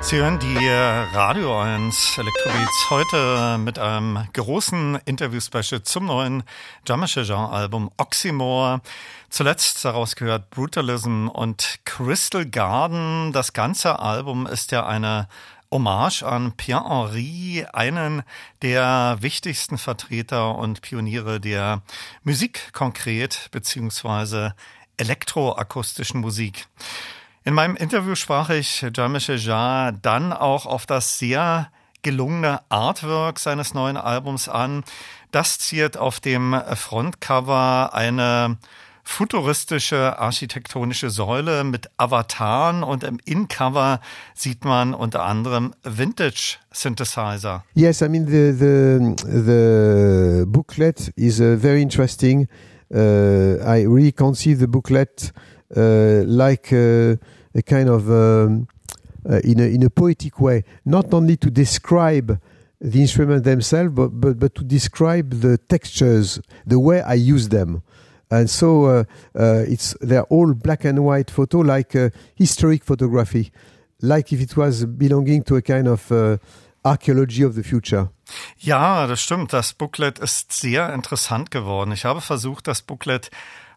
[0.05, 6.43] Sie hören die Radio 1 Electrobeats heute mit einem großen Interview-Special zum neuen
[6.85, 8.81] Jean-Michel-Jean-Album Oxymore.
[9.31, 13.31] Zuletzt daraus gehört Brutalism und Crystal Garden.
[13.31, 15.27] Das ganze Album ist ja eine
[15.71, 18.21] Hommage an Pierre Henry, einen
[18.61, 21.81] der wichtigsten Vertreter und Pioniere der
[22.23, 24.53] Musik konkret beziehungsweise
[24.97, 26.67] elektroakustischen Musik.
[27.47, 31.69] In meinem Interview sprach ich Jean-Michel Jarre dann auch auf das sehr
[32.01, 34.83] gelungene Artwork seines neuen Albums an.
[35.29, 38.57] Das ziert auf dem Frontcover eine
[39.03, 43.99] futuristische architektonische Säule mit Avataren und im In-Cover
[44.33, 47.63] sieht man unter anderem Vintage Synthesizer.
[47.75, 52.47] Yes, I mean the the the booklet is uh, very interesting.
[52.91, 55.31] Uh, I really conceive the booklet
[55.75, 57.17] uh, like uh,
[57.55, 58.67] a kind of um,
[59.29, 62.39] uh, in a in a poetic way, not only to describe
[62.81, 67.81] the instruments themselves, but, but but to describe the textures, the way I use them.
[68.29, 69.03] And so uh,
[69.35, 71.95] uh, it's they're all black and white photo, like
[72.35, 73.51] historic photography,
[74.01, 76.37] like if it was belonging to a kind of uh,
[76.83, 78.09] archaeology of the future.
[78.57, 79.53] Ja, das stimmt.
[79.53, 81.91] Das Booklet ist sehr interessant geworden.
[81.91, 83.29] Ich habe versucht, das Booklet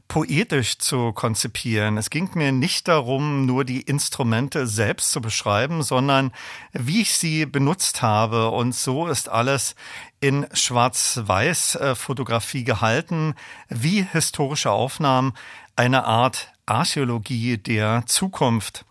[0.09, 1.97] poetisch zu konzipieren.
[1.99, 6.33] Es ging mir nicht darum, nur die Instrumente selbst zu beschreiben, sondern
[6.73, 8.51] wie ich sie benutzt habe.
[8.51, 9.77] Und so ist alles
[10.21, 13.37] in Schwarz-Weiß-Fotografie gehalten,
[13.69, 15.35] wie historische Aufnahmen,
[15.77, 18.85] eine Art Archäologie der Zukunft.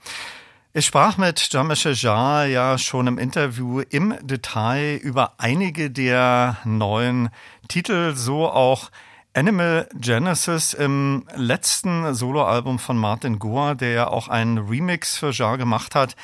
[0.73, 7.29] Ich sprach mit Jean-Michel Jarre ja schon im Interview im Detail über einige der neuen
[7.67, 8.91] Titel, so auch
[9.37, 15.59] Animal Genesis im letzten Soloalbum von Martin Gore, der ja auch einen Remix für Jar
[15.59, 16.15] gemacht hat,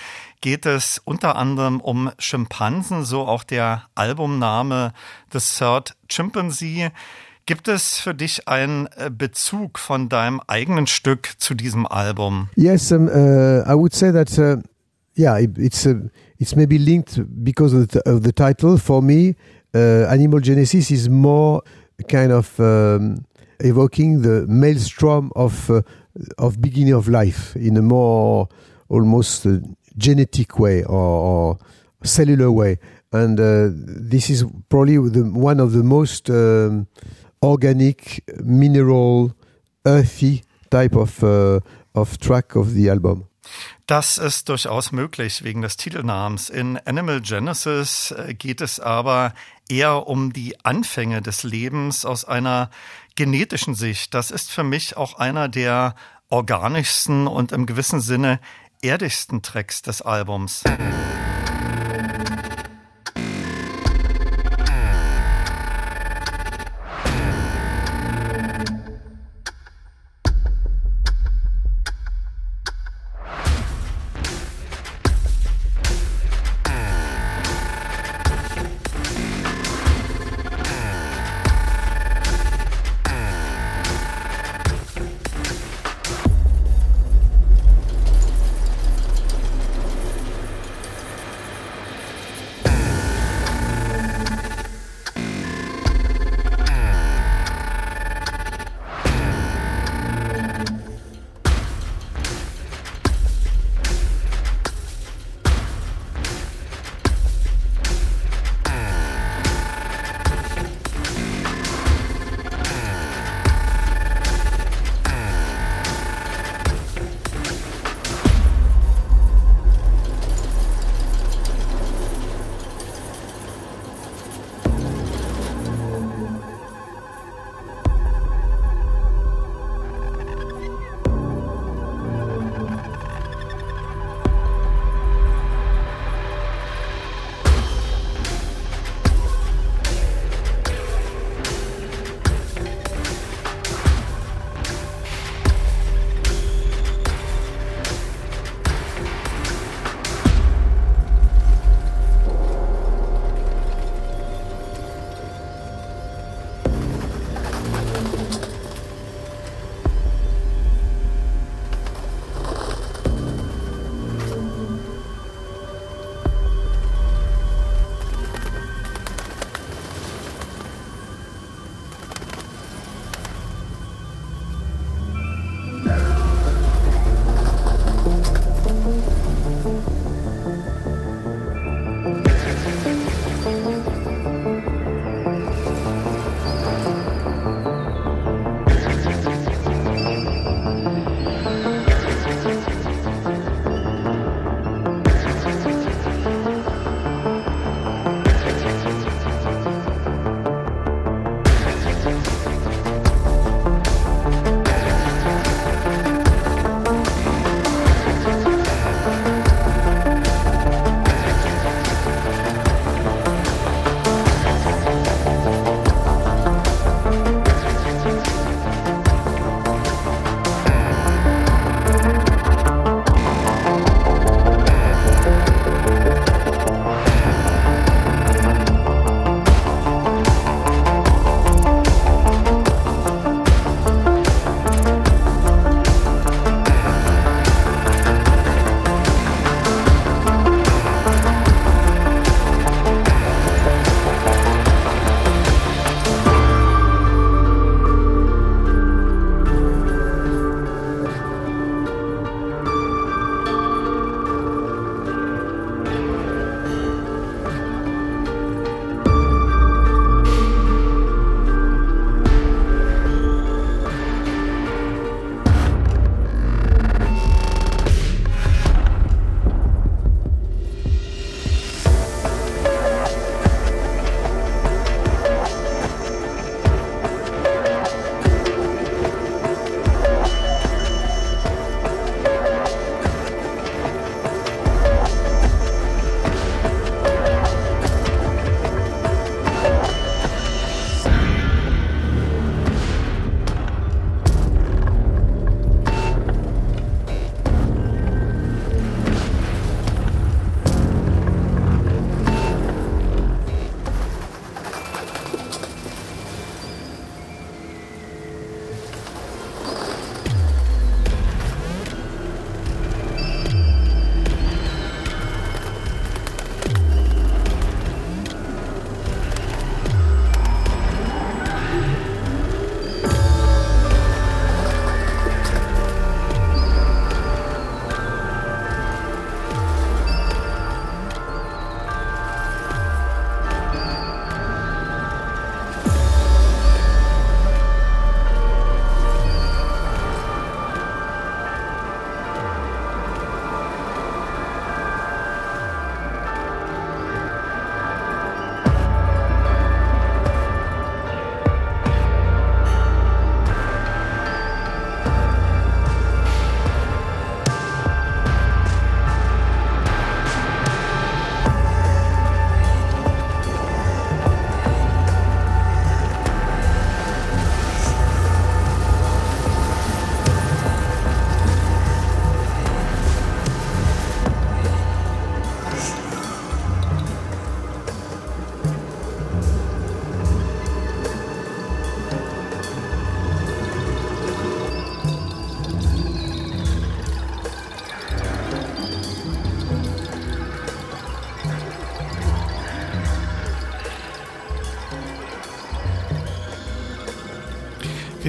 [0.42, 4.94] geht es unter anderem um Schimpansen, so auch der Albumname
[5.32, 6.90] The Third Chimpanzee.
[7.46, 12.50] Gibt es für dich einen äh, Bezug von deinem eigenen Stück zu diesem Album?
[12.56, 14.58] Yes, um, uh, I would say that uh,
[15.16, 16.10] yeah, it, it's uh,
[16.40, 18.80] it's maybe linked because of the, of the title.
[18.80, 19.36] For me,
[19.76, 21.62] uh, Animal Genesis is more
[22.04, 23.26] kind of um,
[23.60, 25.82] evoking the maelstrom of uh,
[26.38, 28.48] of beginning of life in a more
[28.90, 29.58] almost uh,
[29.98, 31.58] genetic way or, or
[32.04, 32.78] cellular way,
[33.12, 36.88] and uh, this is probably the, one of the most um,
[37.42, 39.34] organic, mineral,
[39.86, 41.60] earthy type of uh,
[41.96, 43.26] of track of the album.
[43.86, 46.50] Das ist durchaus möglich wegen des Titelnamens.
[46.50, 49.34] In Animal Genesis äh, geht es aber
[49.70, 52.70] eher um die Anfänge des Lebens aus einer
[53.16, 54.14] genetischen Sicht.
[54.14, 55.96] Das ist für mich auch einer der
[56.30, 58.40] organischsten und im gewissen Sinne
[58.82, 60.64] erdigsten Tracks des Albums.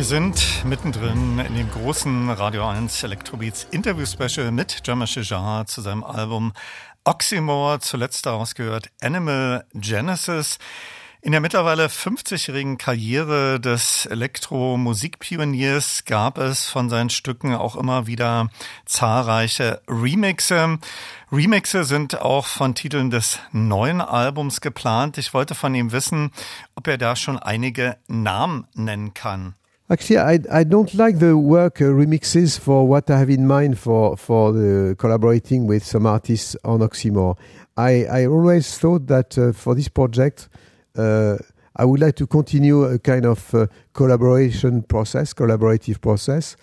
[0.04, 5.80] Wir sind mittendrin in dem großen Radio 1 Electrobeats Interview Special mit Jamal Shejar zu
[5.80, 6.52] seinem Album
[7.04, 10.58] Oxymore, zuletzt daraus gehört Animal Genesis.
[11.22, 18.50] In der mittlerweile 50-jährigen Karriere des Elektromusikpioniers gab es von seinen Stücken auch immer wieder
[18.84, 20.80] zahlreiche Remixe.
[21.32, 25.16] Remixe sind auch von Titeln des neuen Albums geplant.
[25.16, 26.30] Ich wollte von ihm wissen,
[26.74, 29.54] ob er da schon einige Namen nennen kann.
[29.90, 33.78] Actually, I, I don't like the work uh, remixes for what I have in mind
[33.78, 37.36] for for the collaborating with some artists on Oxymore.
[37.76, 40.48] I, I always thought that uh, for this project,
[40.96, 41.36] uh,
[41.76, 46.56] I would like to continue a kind of uh, collaboration process, collaborative process,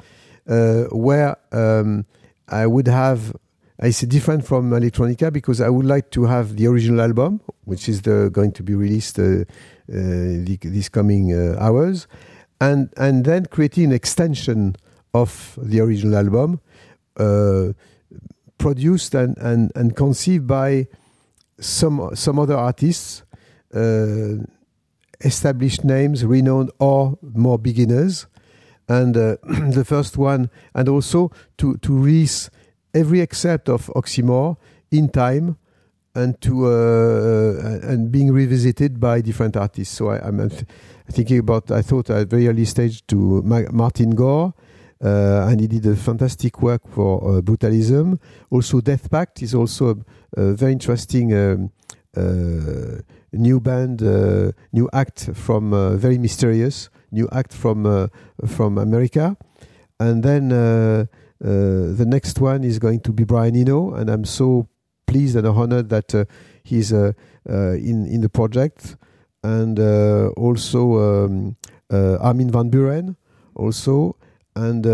[0.49, 2.05] uh, where um,
[2.47, 3.35] I would have.
[3.77, 8.03] It's different from electronica because I would like to have the original album, which is
[8.03, 9.43] the, going to be released uh,
[9.87, 12.07] the, this coming hours
[12.61, 14.77] and and then creating an extension
[15.13, 16.61] of the original album,
[17.17, 17.73] uh,
[18.57, 20.87] produced and, and and conceived by
[21.59, 23.23] some some other artists,
[23.73, 24.35] uh,
[25.21, 28.27] established names, renowned or more beginners,
[28.87, 32.49] and uh, the first one, and also to to release
[32.93, 34.57] every except of Oxymore
[34.91, 35.57] in time
[36.13, 39.95] and to uh, and being revisited by different artists.
[39.95, 40.49] So I, am
[41.11, 41.71] thinking about.
[41.71, 44.53] I thought at very early stage to Ma Martin Gore.
[45.03, 48.19] Uh, and he did a fantastic work for uh, brutalism.
[48.51, 49.95] Also, Death Pact is also
[50.37, 51.71] a, a very interesting um,
[52.15, 53.01] uh,
[53.33, 58.09] new band, uh, new act from uh, very mysterious new act from
[58.47, 59.35] from America.
[59.99, 64.67] And then the next one is going to be Brian Eno, and I'm so
[65.11, 66.25] pleased and honored that uh,
[66.63, 67.11] he's uh,
[67.49, 68.95] uh, in in the project,
[69.43, 69.79] and
[70.37, 71.55] also um,
[71.89, 73.15] Armin van Buren,
[73.55, 74.15] also,
[74.55, 74.85] and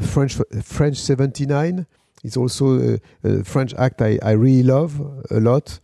[0.00, 1.86] French French seventy nine
[2.24, 5.00] is also a, a, French act I, I really love
[5.30, 5.80] a lot.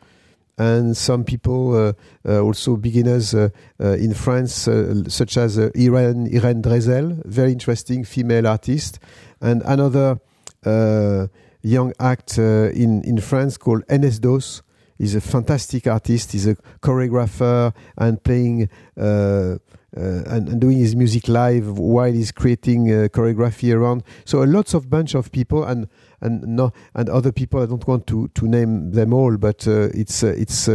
[0.56, 1.92] And some people, uh,
[2.24, 3.48] uh, also beginners uh,
[3.80, 4.68] in France,
[5.08, 9.00] such as Irene, Irene Drezel, very interesting female artist.
[9.40, 10.20] And another
[11.62, 14.62] young act uh, in in France called Enes Dos.
[14.98, 16.32] He's a fantastic artist.
[16.32, 18.68] He's a choreographer and playing
[18.98, 19.56] uh,
[19.96, 24.02] uh, and, and, doing his music live while he's creating uh, choreography around.
[24.24, 25.88] So a lots of bunch of people and
[26.20, 27.62] and no and other people.
[27.62, 30.68] I don't want to to name them all, but uh, it's uh, it's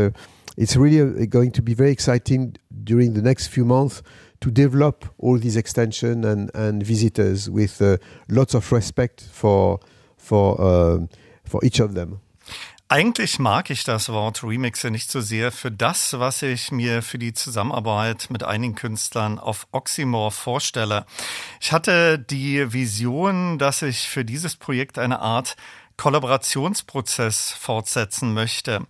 [0.57, 4.01] it's really going to be very exciting during the next few months
[4.39, 7.81] to develop all these extension and and visitors with
[8.29, 9.79] lots of respect for
[10.19, 10.99] for, uh,
[11.43, 12.19] for each of them.
[12.91, 17.19] Eigentlich mag ich das Wort Remixe nicht so sehr für das, was ich mir für
[17.19, 21.05] die Zusammenarbeit mit einigen Künstlern auf Oxymore vorstelle.
[21.61, 25.55] Ich hatte die Vision, dass ich für dieses Projekt eine Art
[25.99, 28.87] Kollaborationsprozess fortsetzen möchte.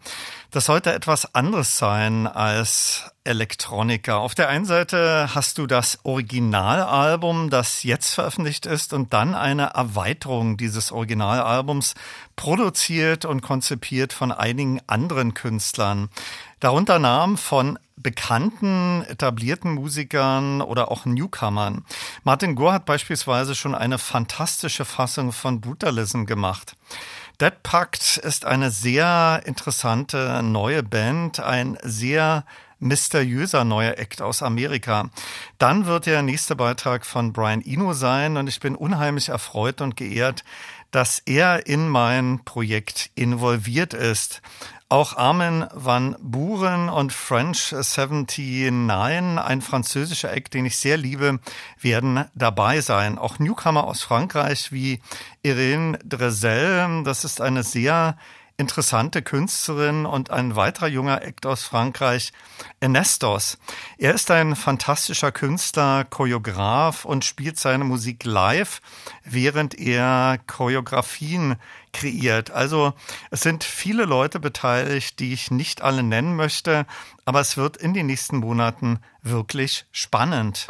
[0.51, 4.17] Das sollte etwas anderes sein als Elektronika.
[4.17, 9.71] Auf der einen Seite hast du das Originalalbum, das jetzt veröffentlicht ist, und dann eine
[9.73, 11.95] Erweiterung dieses Originalalbums,
[12.35, 16.09] produziert und konzipiert von einigen anderen Künstlern.
[16.59, 21.85] Darunter Namen von bekannten, etablierten Musikern oder auch Newcomern.
[22.23, 26.75] Martin Gore hat beispielsweise schon eine fantastische Fassung von Brutalism gemacht.
[27.41, 32.45] Dead Pact ist eine sehr interessante neue Band, ein sehr
[32.79, 35.09] mysteriöser neuer Act aus Amerika.
[35.57, 39.97] Dann wird der nächste Beitrag von Brian Eno sein und ich bin unheimlich erfreut und
[39.97, 40.43] geehrt,
[40.91, 44.41] dass er in mein Projekt involviert ist.
[44.91, 51.39] Auch Armin van Buren und French 79, ein französischer Eck, den ich sehr liebe,
[51.79, 53.19] werden dabei sein.
[53.19, 54.99] Auch Newcomer aus Frankreich wie
[55.43, 58.17] Irene Drezel, das ist eine sehr
[58.59, 62.33] interessante Künstlerin und ein weiterer junger Act aus Frankreich,
[62.81, 63.57] Enestos.
[63.97, 68.81] Er ist ein fantastischer Künstler, Choreograf und spielt seine Musik live,
[69.23, 71.55] während er Choreografien
[71.93, 72.51] kreiert.
[72.51, 72.93] Also
[73.31, 76.85] es sind viele Leute beteiligt, die ich nicht alle nennen möchte,
[77.25, 80.67] aber es wird in den nächsten Monaten wirklich spannend.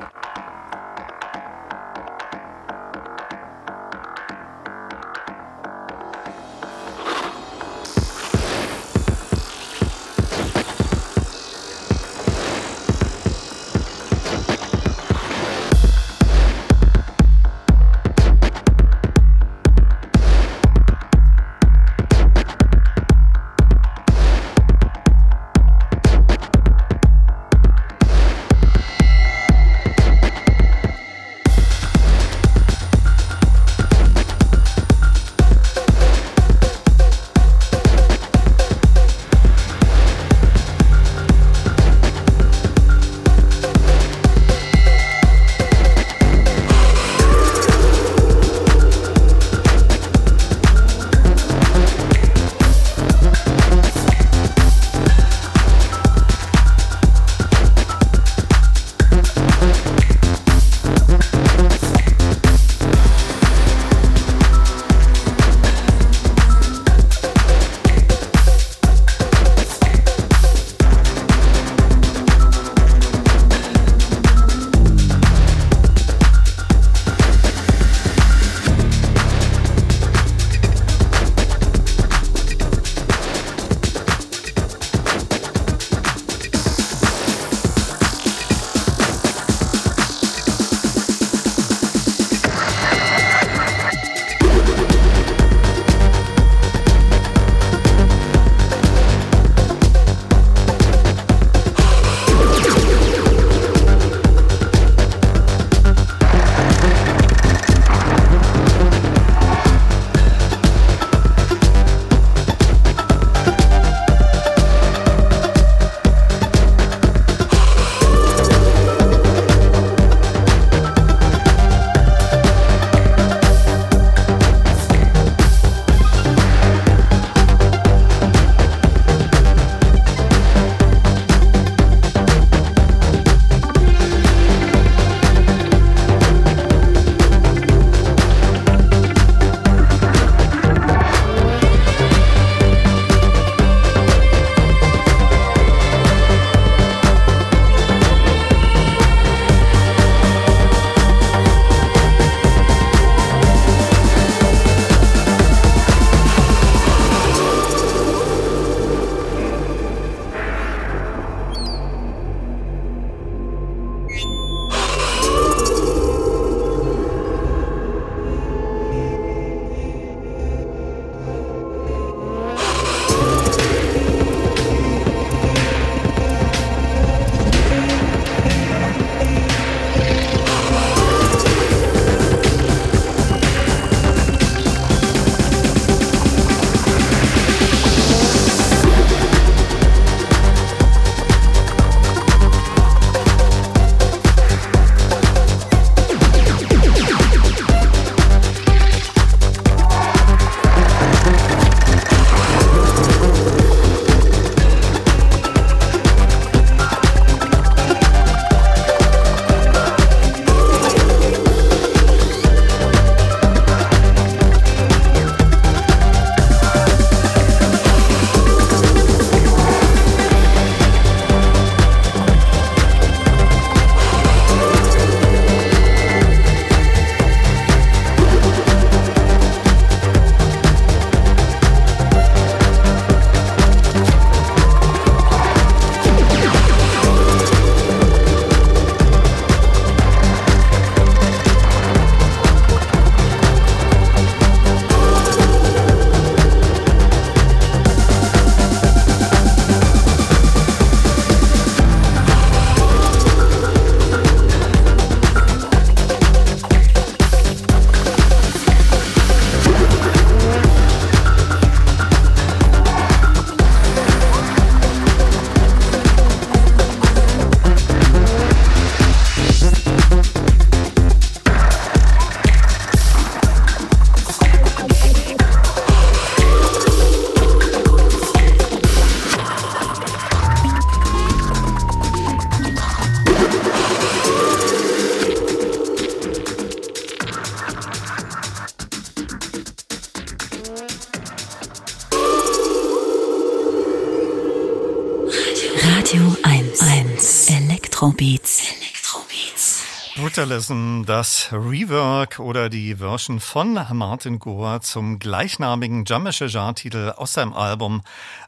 [300.39, 307.51] Brutalism, das Rework oder die Version von Martin Gore zum gleichnamigen Jamesh Jar-Titel aus seinem
[307.51, 308.03] Album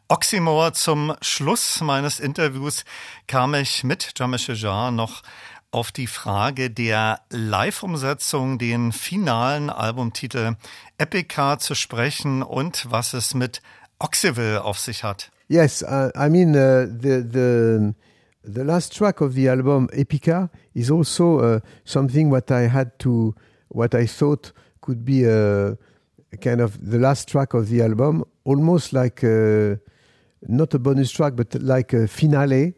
[0.07, 0.71] Oxymore.
[0.71, 2.85] Zum Schluss meines Interviews
[3.27, 5.21] kam ich mit Jamesh Jar noch
[5.71, 10.55] auf die Frage der Live-Umsetzung, den finalen Albumtitel
[10.97, 13.61] Epica zu sprechen und was es mit
[13.99, 15.29] Oxyville auf sich hat.
[15.49, 17.93] Yes, uh, I mean uh, the the
[18.43, 23.35] the last track of the album Epica is also uh, something what I had to
[23.69, 24.51] what I thought
[24.81, 29.79] could be a, a kind of the last track of the album, almost like a,
[30.47, 32.73] not a bonus track but like a finale.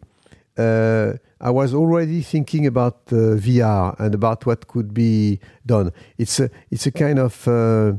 [0.57, 5.91] Uh, I was already thinking about uh, VR and about what could be done.
[6.17, 7.93] It's a it's a kind of uh,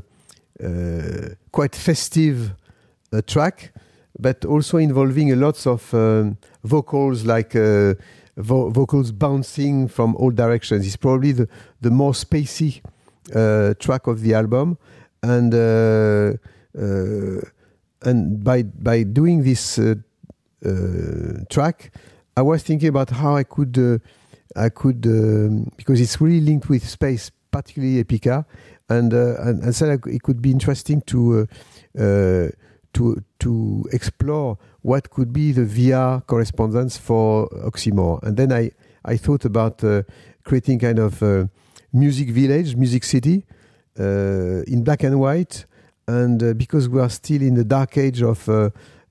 [0.63, 2.53] uh quite festive
[3.11, 3.73] uh, track,
[4.19, 7.93] but also involving a lots of um, vocals like uh,
[8.37, 10.85] vo vocals bouncing from all directions.
[10.85, 11.47] It's probably the
[11.81, 12.81] the more spacey
[13.79, 14.77] track of the album,
[15.23, 15.53] and
[18.01, 19.79] and by by doing this
[21.49, 21.91] track.
[22.37, 23.97] I was thinking about how I could, uh,
[24.59, 28.45] I could, um, because it's really linked with space, particularly Epica,
[28.89, 31.47] and uh, and, and said it could be interesting to
[31.97, 32.49] uh, uh,
[32.95, 38.21] to to explore what could be the VR correspondence for Oxymore.
[38.23, 38.71] And then I
[39.03, 40.03] I thought about uh,
[40.43, 41.21] creating kind of
[41.93, 43.45] music village, music city,
[43.97, 45.65] in black and white,
[46.07, 48.45] and because we are still in the dark age of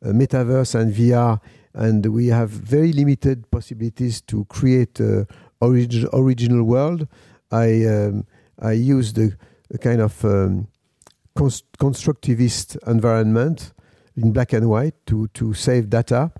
[0.03, 1.41] metaverse and VR
[1.75, 5.01] and we have very limited possibilities to create
[5.61, 7.07] orig original world.
[7.51, 8.27] I um,
[8.61, 9.37] I used a,
[9.73, 10.69] a kind of um,
[11.37, 13.74] const constructivist environment
[14.17, 16.31] in black and white to to save data,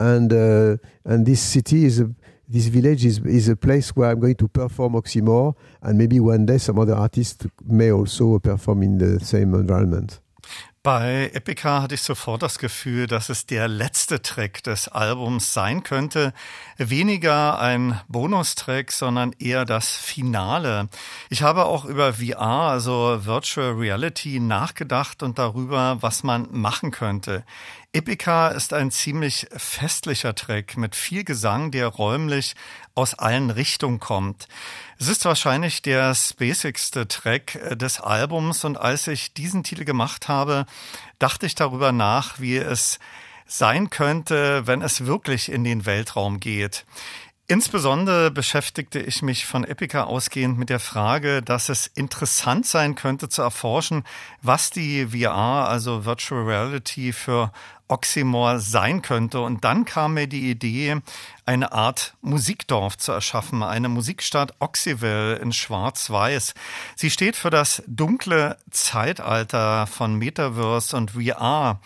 [0.00, 2.10] and uh, and this city is a
[2.48, 6.46] this village is is a place where I'm going to perform Oxymore, and maybe one
[6.46, 10.20] day some other artists may also perform in the same environment.
[10.84, 15.84] Bei Epica hatte ich sofort das Gefühl, dass es der letzte Track des Albums sein
[15.84, 16.34] könnte.
[16.76, 20.88] Weniger ein Bonustrack, sondern eher das Finale.
[21.30, 27.44] Ich habe auch über VR, also Virtual Reality, nachgedacht und darüber, was man machen könnte.
[27.94, 32.54] Epica ist ein ziemlich festlicher Track mit viel Gesang, der räumlich
[32.94, 34.48] aus allen Richtungen kommt.
[34.98, 40.28] Es ist wahrscheinlich der spacigste Track äh, des Albums und als ich diesen Titel gemacht
[40.28, 40.64] habe,
[41.18, 42.98] dachte ich darüber nach, wie es
[43.44, 46.86] sein könnte, wenn es wirklich in den Weltraum geht.
[47.46, 53.28] Insbesondere beschäftigte ich mich von Epica ausgehend mit der Frage, dass es interessant sein könnte
[53.28, 54.04] zu erforschen,
[54.40, 57.52] was die VR, also Virtual Reality, für
[57.92, 59.40] Oxymore sein könnte.
[59.40, 60.96] Und dann kam mir die Idee,
[61.44, 66.54] eine Art Musikdorf zu erschaffen, eine Musikstadt Oxyville in Schwarz-Weiß.
[66.96, 71.80] Sie steht für das dunkle Zeitalter von Metaverse und VR.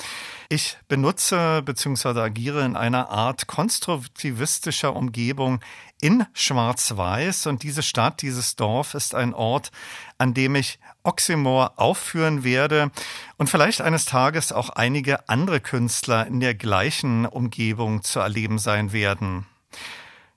[0.49, 2.20] Ich benutze bzw.
[2.20, 5.61] agiere in einer Art konstruktivistischer Umgebung
[6.01, 9.73] in Schwarz-Weiß und diese Stadt, dieses Dorf ist ein Ort,
[10.19, 12.91] an dem ich Oxymore aufführen werde
[13.37, 18.93] und vielleicht eines Tages auch einige andere Künstler in der gleichen Umgebung zu erleben sein
[18.93, 19.47] werden.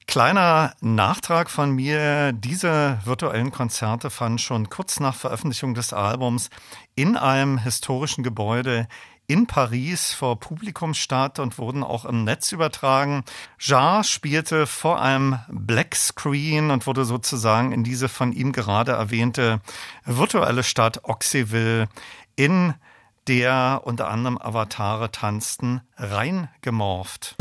[0.09, 2.33] Kleiner Nachtrag von mir.
[2.33, 6.49] Diese virtuellen Konzerte fanden schon kurz nach Veröffentlichung des Albums
[6.95, 8.87] in einem historischen Gebäude
[9.29, 13.23] in Paris vor Publikum statt und wurden auch im Netz übertragen.
[13.59, 19.61] Jar spielte vor einem Black Screen und wurde sozusagen in diese von ihm gerade erwähnte
[20.03, 21.87] virtuelle Stadt Oxyville
[22.35, 22.73] in
[23.27, 27.35] der unter anderem Avatare tanzten, reingemorpht.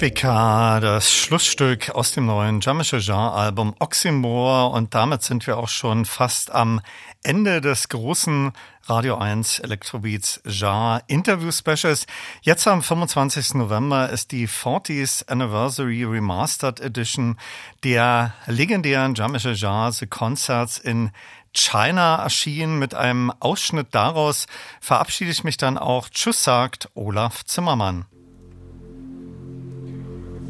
[0.00, 6.04] Epica, das Schlussstück aus dem neuen Jamische Jean-Album Oxymore und damit sind wir auch schon
[6.04, 6.80] fast am
[7.24, 8.52] Ende des großen
[8.84, 12.06] Radio 1 Electrobeats Jean Interview Specials.
[12.42, 13.54] Jetzt am 25.
[13.54, 17.36] November ist die 40th Anniversary Remastered Edition
[17.82, 21.10] der legendären Jamische Jean The Concerts in
[21.52, 22.78] China erschienen.
[22.78, 24.46] Mit einem Ausschnitt daraus
[24.80, 26.08] verabschiede ich mich dann auch.
[26.08, 28.06] Tschüss sagt Olaf Zimmermann.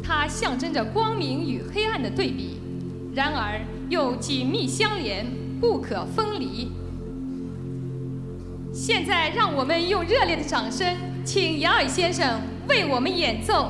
[0.09, 2.57] 它象征着光明与黑暗的对比，
[3.13, 5.23] 然而又紧密相连，
[5.61, 6.71] 不可分离。
[8.73, 13.69] 现在，让我们用热烈的掌声，请杨尔先生为我们演奏。